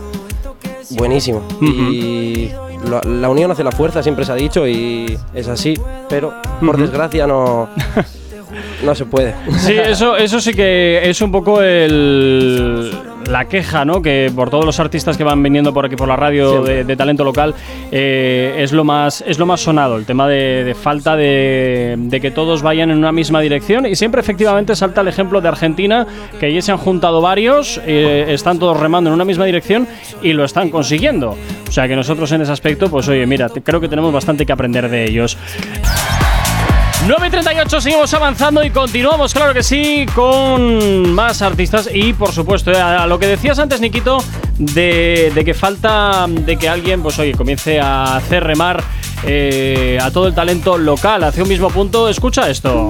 [0.91, 1.41] buenísimo.
[1.61, 2.49] Y
[2.89, 5.73] la, la unión hace la fuerza, siempre se ha dicho, y es así,
[6.09, 6.33] pero
[6.65, 7.69] por desgracia no,
[8.83, 9.33] no se puede.
[9.57, 12.91] Sí, eso, eso sí que es un poco el,
[13.29, 14.01] la queja, ¿no?
[14.01, 16.95] Que por todos los artistas que van viniendo por aquí por la radio de, de
[16.95, 17.53] talento local
[17.91, 22.21] eh, es lo más es lo más sonado, el tema de, de falta de, de
[22.21, 26.07] que todos vayan en una misma dirección y siempre efectivamente salta el ejemplo de Argentina
[26.39, 29.87] que ya se han juntado varios, eh, están todos remando en una misma dirección
[30.21, 31.37] y lo están consiguiendo.
[31.67, 34.51] O sea que nosotros en ese aspecto, pues oye, mira, creo que tenemos bastante que
[34.51, 35.37] aprender de ellos.
[37.07, 43.07] 9.38, seguimos avanzando y continuamos, claro que sí, con más artistas y por supuesto, a
[43.07, 44.23] lo que decías antes, Nikito,
[44.59, 48.83] de, de que falta de que alguien, pues oye, comience a hacer remar
[49.23, 52.87] eh, a todo el talento local hacia un mismo punto, escucha esto.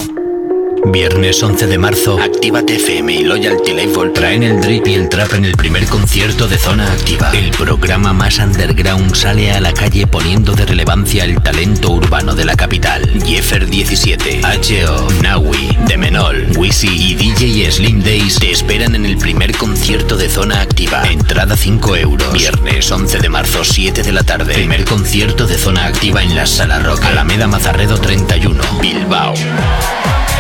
[0.86, 5.34] Viernes 11 de marzo, Actívate FM y Loyalty Label traen el drip y el trap
[5.36, 7.32] en el primer concierto de Zona Activa.
[7.34, 12.46] El programa más underground sale a la calle poniendo de relevancia el talento urbano de
[12.46, 13.08] la capital.
[13.26, 19.56] Jeffer 17, H.O., Nawi, Demenol, Wisi y DJ Slim Days te esperan en el primer
[19.56, 21.04] concierto de Zona Activa.
[21.04, 22.34] Entrada 5 euros.
[22.34, 24.56] Viernes 11 de marzo, 7 de la tarde.
[24.56, 27.04] Primer concierto de Zona Activa en la Sala Rock.
[27.06, 29.36] Alameda Mazarredo 31, Bilbao.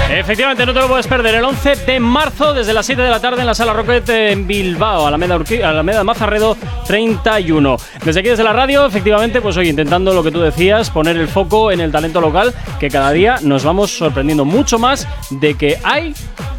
[0.09, 1.35] Efectivamente, no te lo puedes perder.
[1.35, 4.45] El 11 de marzo, desde las 7 de la tarde, en la sala Rocket en
[4.45, 7.77] Bilbao, Alameda, Urqui- Alameda Mazarredo 31.
[8.03, 11.29] Desde aquí, desde la radio, efectivamente, pues hoy intentando lo que tú decías, poner el
[11.29, 15.77] foco en el talento local, que cada día nos vamos sorprendiendo mucho más de que
[15.83, 16.13] hay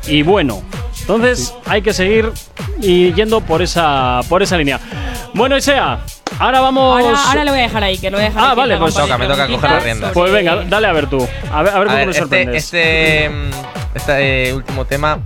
[0.06, 0.62] y bueno.
[1.02, 2.30] Entonces, hay que seguir
[2.80, 4.80] y yendo por esa, por esa línea.
[5.34, 5.98] Bueno, Isea,
[6.42, 7.02] ahora vamos.
[7.02, 8.94] Ahora, ahora lo voy a dejar ahí, que lo voy a dejar Ah, vale, pues
[8.94, 10.12] toca, me toca coger las riendas.
[10.12, 11.26] Pues venga, dale a ver tú.
[11.52, 12.64] A ver, a ver cómo ver, me este, sorprendes.
[12.64, 13.30] este,
[13.94, 15.18] este, eh, último tema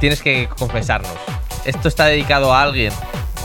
[0.00, 1.10] tienes que confesarnos.
[1.64, 2.92] ¿Esto está dedicado a alguien?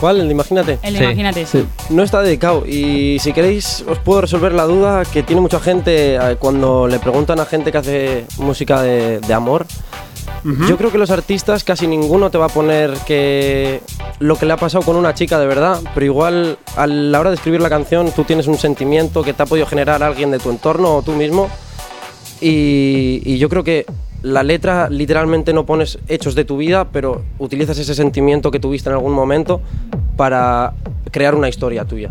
[0.00, 0.20] ¿Cuál?
[0.20, 0.78] El de Imagínate.
[0.82, 1.04] El de Sí.
[1.04, 1.46] imagínate.
[1.46, 5.58] Sí, no está dedicado y si queréis os puedo resolver la duda que tiene mucha
[5.60, 9.66] gente eh, cuando le preguntan a gente que hace música de, de amor.
[10.44, 13.80] Yo creo que los artistas casi ninguno te va a poner que
[14.20, 17.30] lo que le ha pasado con una chica de verdad, pero igual a la hora
[17.30, 20.38] de escribir la canción tú tienes un sentimiento que te ha podido generar alguien de
[20.38, 21.48] tu entorno o tú mismo
[22.40, 23.86] y, y yo creo que
[24.22, 28.88] la letra literalmente no pones hechos de tu vida, pero utilizas ese sentimiento que tuviste
[28.88, 29.60] en algún momento
[30.16, 30.74] para
[31.10, 32.10] crear una historia tuya.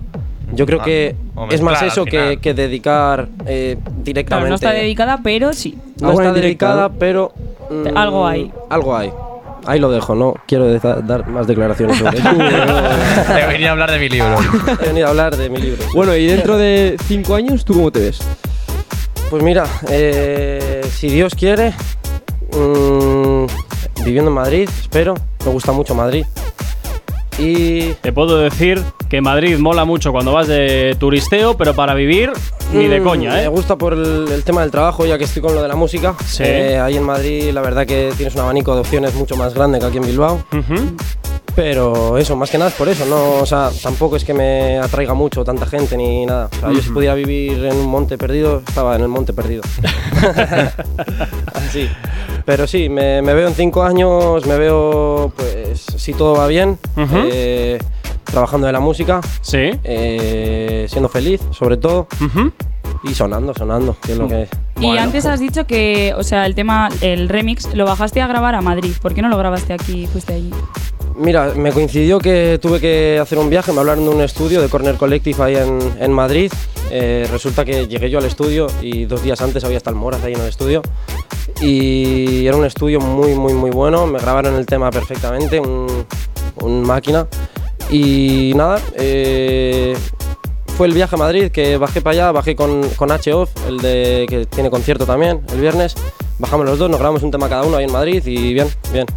[0.54, 1.16] Yo creo Ah, que
[1.52, 4.24] es más eso que, dedicar eh, directamente.
[4.26, 5.78] Claro, no está dedicada, pero sí.
[6.02, 7.34] No está dedicada, pero.
[7.70, 8.52] mm, Algo hay.
[8.70, 9.12] Algo hay.
[9.66, 12.30] Ahí lo dejo, no quiero dar más declaraciones sobre eso.
[12.32, 14.38] Te venía a hablar de mi libro.
[14.82, 15.84] He venido a hablar de mi libro.
[15.94, 18.20] Bueno, y dentro de cinco años, ¿tú cómo te ves?
[19.30, 21.74] Pues mira, eh, si Dios quiere,
[22.54, 23.46] mm,
[24.06, 25.16] viviendo en Madrid, espero.
[25.46, 26.26] Me gusta mucho Madrid.
[27.38, 32.32] Y Te puedo decir que Madrid mola mucho cuando vas de turisteo, pero para vivir
[32.74, 33.48] ni de Mm, coña, Me ¿eh?
[33.48, 36.16] gusta por el, el tema del trabajo, ya que estoy con lo de la música.
[36.26, 36.44] Sí.
[36.46, 39.80] Eh, ahí en Madrid, la verdad que tienes un abanico de opciones mucho más grande
[39.80, 40.44] que aquí en Bilbao.
[40.52, 40.96] Ujú.
[41.56, 44.78] Pero eso, más que nada es por eso, no, o sea, tampoco es que me
[44.78, 46.50] atraiga mucho tanta gente ni nada.
[46.56, 49.64] O sea, yo si pudiera vivir en un monte perdido, estaba en el monte perdido.
[51.54, 51.90] Así.
[52.46, 56.78] Pero sí, me, me veo en cinco años, me veo, pues, si todo va bien,
[56.96, 57.16] Ujú.
[57.32, 57.80] eh,
[58.32, 59.70] trabajando de la música, Sí.
[59.84, 62.08] eh, siendo feliz, sobre todo,
[63.04, 64.48] y sonando, sonando, que es lo que...
[64.80, 65.02] Y Bueno.
[65.02, 68.62] antes has dicho que, o sea, el tema, el remix, lo bajaste a grabar a
[68.62, 68.94] Madrid.
[69.02, 70.52] ¿Por qué no lo grabaste aquí y fuiste allí?
[71.16, 74.70] Mira, me coincidió que tuve que hacer un viaje, me hablaron de un estudio de
[74.70, 76.52] Corner Collective ahí en, en Madrid.
[76.92, 80.24] Eh, resulta que llegué yo al estudio y dos días antes había hasta el Moraz
[80.24, 80.84] ahí en el estudio.
[81.60, 84.06] Y era un estudio muy, muy, muy bueno.
[84.06, 85.88] Me grabaron el tema perfectamente, un,
[86.62, 87.26] un máquina.
[87.90, 89.96] Y nada, eh,
[90.78, 93.10] fue el viaje a Madrid que bajé para allá, bajé con, con
[93.68, 95.96] el de que tiene concierto también el viernes.
[96.40, 99.08] Bajamos los dos, nos grabamos un tema cada uno ahí en Madrid y bien, bien.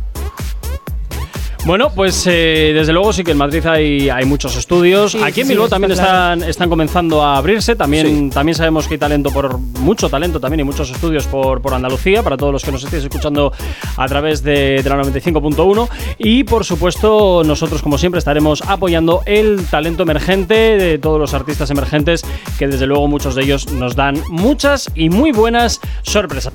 [1.66, 5.12] Bueno, pues eh, desde luego sí que en Madrid hay, hay muchos estudios.
[5.12, 6.08] Sí, Aquí en Bilbao también claro.
[6.08, 7.76] están, están comenzando a abrirse.
[7.76, 8.30] También, Sí.
[8.32, 12.22] también sabemos que hay talento por mucho talento también y muchos estudios por, por Andalucía,
[12.22, 13.52] para todos los que nos estéis escuchando
[13.96, 15.88] a través de, de la 95.1.
[16.18, 21.70] Y por supuesto, nosotros, como siempre, estaremos apoyando el talento emergente de todos los artistas
[21.70, 22.24] emergentes,
[22.58, 26.54] que desde luego muchos de ellos nos dan muchas y muy buenas sorpresas.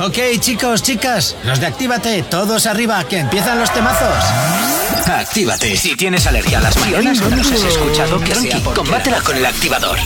[0.00, 4.24] Ok, chicos, chicas, los de Actívate, todos arriba, que empiezan los temazos.
[5.06, 5.76] Actívate.
[5.76, 9.98] Si tienes alergia a las mañanas no has escuchado, que combátela con el activador.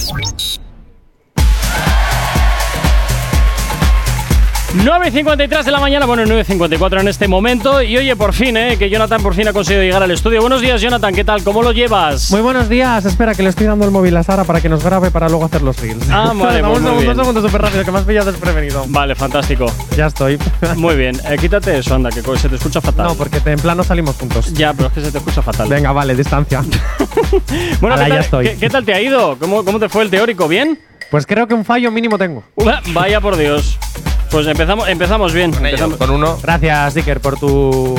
[4.74, 7.82] 9.53 de la mañana, bueno, 9.54 en este momento.
[7.82, 8.78] Y oye, por fin, ¿eh?
[8.78, 10.40] Que Jonathan por fin ha conseguido llegar al estudio.
[10.40, 11.44] Buenos días, Jonathan, ¿qué tal?
[11.44, 12.30] ¿Cómo lo llevas?
[12.30, 13.04] Muy buenos días.
[13.04, 15.44] Espera, que le estoy dando el móvil a Sara para que nos grabe para luego
[15.44, 16.08] hacer los reels.
[16.10, 17.10] Ah, vale, pues un muy segundo, bien.
[17.10, 18.84] un segundo, súper rápido, que me has pillado desprevenido.
[18.88, 19.66] Vale, fantástico.
[19.94, 20.38] Ya estoy.
[20.76, 21.20] Muy bien.
[21.28, 23.08] Eh, quítate eso, anda, que se te escucha fatal.
[23.08, 24.54] No, porque te- en plano salimos juntos.
[24.54, 25.68] Ya, pero es que se te escucha fatal.
[25.68, 26.62] Venga, vale, distancia.
[27.80, 28.44] Bueno, Ala, ¿qué ya estoy.
[28.48, 29.36] ¿qué, qué tal te ha ido?
[29.38, 30.48] ¿Cómo, ¿Cómo te fue el teórico?
[30.48, 30.78] ¿Bien?
[31.10, 32.42] Pues creo que un fallo mínimo tengo.
[32.94, 33.78] Vaya por Dios.
[34.32, 35.52] Pues empezamos, empezamos bien.
[35.54, 36.38] Empezamos- Con uno.
[36.42, 37.94] Gracias, Dicker, por tu.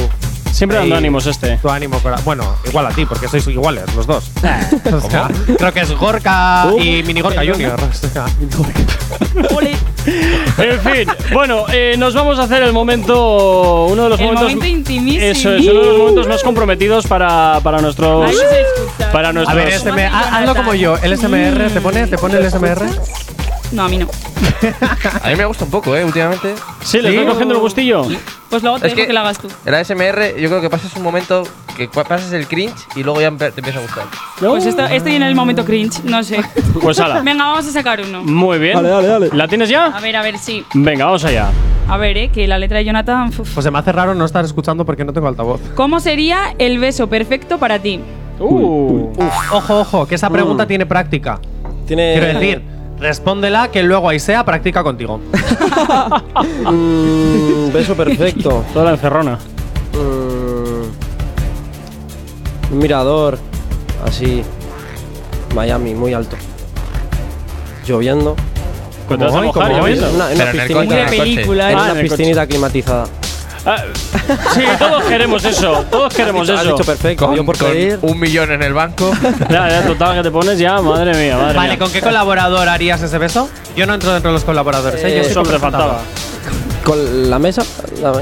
[0.51, 1.57] Siempre dando ánimos este.
[1.57, 1.99] Tu ánimo.
[1.99, 4.29] cora- Bueno, igual a ti, porque sois iguales los dos.
[4.93, 7.79] O sea, creo que es Gorka y Mini Gorka Junior.
[10.57, 14.49] En fin, bueno, eh, nos vamos a hacer el momento, uno de los El momentos,
[14.49, 15.23] momento intimísimo.
[15.25, 18.36] eso es uno de los momentos más comprometidos para, para nuestros,
[19.13, 19.55] para A nuestros.
[19.55, 20.97] ver, SM, ha- hazlo como yo.
[21.01, 22.86] El SMR, ¿te pone, ¿te pone el SMR?
[23.74, 24.07] No, a mí no.
[25.24, 26.05] A mí me gusta un poco, ¿eh?
[26.05, 26.53] Últimamente.
[26.84, 27.15] Sí, le ¿Sí?
[27.15, 28.05] estoy cogiendo el gustillo.
[28.49, 29.47] Pues luego te Es que, que- lo hagas tú.
[29.65, 31.43] El ASMR, yo creo que pasas un momento
[31.76, 34.03] que pasas el cringe y luego ya te empieza a gustar.
[34.39, 36.39] Pues esto- estoy en el momento cringe, no sé.
[36.82, 37.21] Pues ala.
[37.21, 38.24] Venga, vamos a sacar uno.
[38.24, 38.76] Muy bien.
[38.76, 39.30] Dale, dale, dale.
[39.34, 39.86] ¿La tienes ya?
[39.88, 40.63] A ver, a ver, sí.
[40.76, 41.49] Venga, vamos allá.
[41.88, 43.30] A ver, eh, que la letra de Jonathan.
[43.30, 43.53] uf.
[43.53, 45.59] Pues se me hace raro no estar escuchando porque no tengo altavoz.
[45.76, 47.99] ¿Cómo sería el beso perfecto para ti?
[48.39, 49.09] Uh,
[49.51, 51.39] Ojo, ojo, que esa pregunta tiene práctica.
[51.88, 52.13] Tiene.
[52.13, 52.61] Quiero decir,
[53.04, 55.20] respóndela que luego Aisea practica contigo.
[56.66, 58.64] Mm, beso perfecto.
[58.74, 59.38] toda la encerrona.
[59.93, 60.84] Mm,
[62.74, 63.38] un mirador.
[64.06, 64.43] Así.
[65.56, 66.36] Miami, muy alto.
[67.86, 68.36] Lloviendo.
[69.10, 69.18] Hoy,
[69.54, 69.91] hoy.
[69.91, 70.01] ves.
[70.01, 71.68] En una, en una Pero en el piscinita.
[71.68, 72.10] Ah, una en el coche.
[72.10, 73.06] piscinita climatizada.
[73.66, 73.78] Ah,
[74.53, 75.86] sí, todos queremos eso.
[75.89, 76.72] Todos queremos Has eso.
[76.74, 77.34] dicho perfecto.
[77.34, 77.97] Yo por con pedir.
[78.01, 79.11] un millón en el banco.
[79.49, 81.80] Ya, ya, total, que te pones ya, madre mía, madre Vale, mía.
[81.80, 83.49] ¿con qué colaborador harías ese beso?
[83.76, 85.16] Yo no entro dentro de los colaboradores, ¿eh?
[85.16, 86.01] Yo Eh, soy Eso me faltaba.
[86.84, 87.64] Con la mesa.
[88.01, 88.14] la-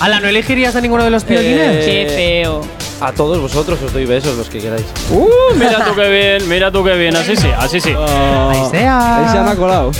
[0.00, 1.86] ¿Ala, no elegirías a ninguno de los piolines?
[1.86, 2.60] Eh, Qué feo.
[3.04, 4.84] A todos vosotros os doy besos los que queráis.
[5.10, 7.16] Uh, mira tú qué bien, mira tú qué bien.
[7.16, 7.90] Así sí, así sí.
[7.90, 9.16] Aisea.
[9.18, 9.90] Ahí se han acolado.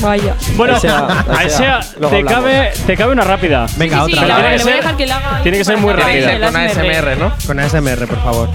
[0.00, 0.34] Vaya.
[0.56, 1.82] Bueno, Ahí sea, ahí ahí sea.
[1.82, 3.66] sea, te cabe, te cabe una rápida.
[3.76, 4.26] Venga, Sí, otra.
[4.26, 5.42] la- Tiene que ser- dejar que la haga.
[5.42, 6.40] tiene que ser muy rápida.
[6.40, 7.32] con ASMR, ¿no?
[7.46, 8.48] Con ASMR, por favor.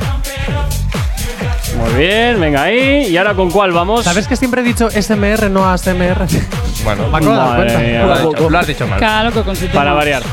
[1.77, 3.07] Muy bien, venga ahí.
[3.09, 4.03] ¿Y ahora con cuál vamos?
[4.05, 6.27] ¿Sabes que siempre he dicho SMR, no ASMR?
[6.83, 7.79] Bueno, Me acabo de dar Madre cuenta.
[7.79, 8.03] mía.
[8.05, 8.99] lo has dicho, lo has dicho mal.
[8.99, 9.73] Cada loco con su tema.
[9.73, 10.23] Para variar.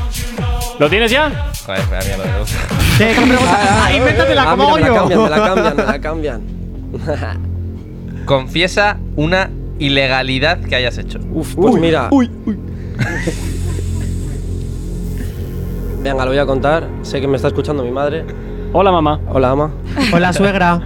[0.81, 1.31] ¿Lo tienes ya?
[1.67, 2.25] Joder, me da miedo.
[2.25, 2.57] me gusta.
[2.99, 3.85] ¿Qué, qué pregunta?
[3.85, 5.29] Ah, invéntatela, Ah, ¿cómo mira, me yo?
[5.29, 7.51] la cambian, me la cambian, me la cambian.
[8.25, 11.19] Confiesa una ilegalidad que hayas hecho.
[11.33, 12.09] Uf, pues mira.
[12.11, 12.59] Uy, uy.
[16.03, 16.89] Venga, lo voy a contar.
[17.03, 18.25] Sé que me está escuchando mi madre.
[18.73, 19.21] Hola, mamá.
[19.29, 19.71] Hola, ama.
[20.15, 20.81] Hola, suegra.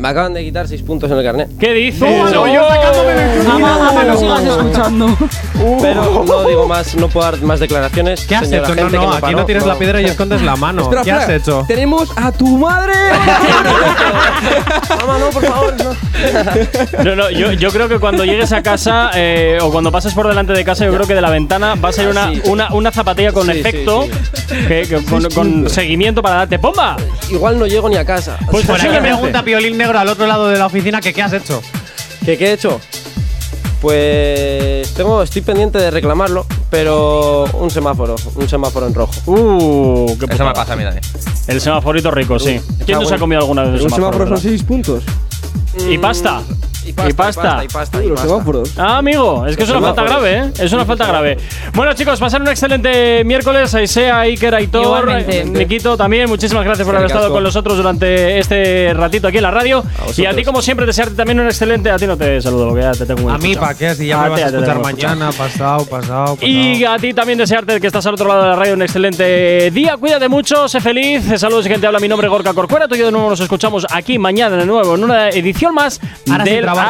[0.00, 1.48] Me acaban de quitar 6 puntos en el carnet.
[1.58, 2.00] ¿Qué dices?
[2.00, 5.16] Tómalo, yo sacándome de Ama, ama, no sigas escuchando.
[5.82, 8.24] Pero no digo más, no puedo dar más declaraciones.
[8.24, 8.74] ¿Qué has señora hecho?
[8.76, 9.36] No, gente que no, me aquí paró.
[9.38, 10.82] no tienes la piedra y escondes la mano.
[10.82, 11.36] Espera, ¿Qué has espera.
[11.38, 11.64] hecho?
[11.68, 12.94] Tenemos a tu madre.
[15.00, 17.04] Mamá, no, por favor, no.
[17.04, 20.26] No, no, yo, yo creo que cuando llegues a casa eh, o cuando pases por
[20.28, 22.40] delante de casa, yo creo que de la ventana va a salir una, sí.
[22.46, 24.06] una, una zapatilla con Sí, sí, efecto,
[24.68, 26.96] que- que con, con seguimiento para darte ¡pomba!
[27.30, 28.36] Igual no llego ni a casa.
[28.50, 31.32] Pues Por aquí pregunta Piolín Negro al otro lado de la oficina que qué has
[31.32, 31.62] hecho.
[32.24, 32.80] ¿Qué, qué he hecho?
[33.80, 39.12] Pues tengo, estoy pendiente de reclamarlo, pero un semáforo, un semáforo en rojo.
[39.26, 40.52] Uh, qué Eso me putada.
[40.52, 41.02] pasa a mí también.
[41.46, 42.60] El semaforito rico, sí.
[42.84, 44.42] ¿Quién no se ha comido alguna vez el Un semáforo son verdad?
[44.42, 45.04] 6 puntos.
[45.88, 46.42] Y pasta.
[47.08, 47.64] Y pasta, Y pasta.
[47.64, 48.28] y pasta, y los pasta.
[48.34, 48.72] semáforos.
[48.78, 50.52] Ah, amigo, es que es Los una falta grave, ¿eh?
[50.58, 51.36] Es una falta grave.
[51.74, 53.74] Bueno, chicos, pasar un excelente miércoles.
[53.74, 56.28] Aisea, Iker, Aitor, eh, Nikito también.
[56.28, 59.82] Muchísimas gracias por haber estado con nosotros durante este ratito aquí en la radio.
[59.82, 60.18] vosotros.
[60.18, 61.90] Y a ti, como siempre, desearte también un excelente.
[61.90, 63.54] A ti no te saludo, porque ya te tengo muy A mí.
[63.56, 63.94] ¿para qué?
[63.94, 66.38] Si ya A me ti vas a escuchar mañana, pasado, pasado, pasado.
[66.46, 69.70] Y a ti también desearte que estás al otro lado de la radio un excelente
[69.70, 69.96] día.
[69.96, 71.22] Cuídate mucho, sé feliz.
[71.38, 71.86] Saludos, gente.
[71.86, 72.88] Habla mi nombre, Gorka Corcuera.
[72.88, 76.00] Tú y yo de nuevo nos escuchamos aquí mañana de nuevo en una edición más
[76.30, 76.89] Ahora sí, del Gorka.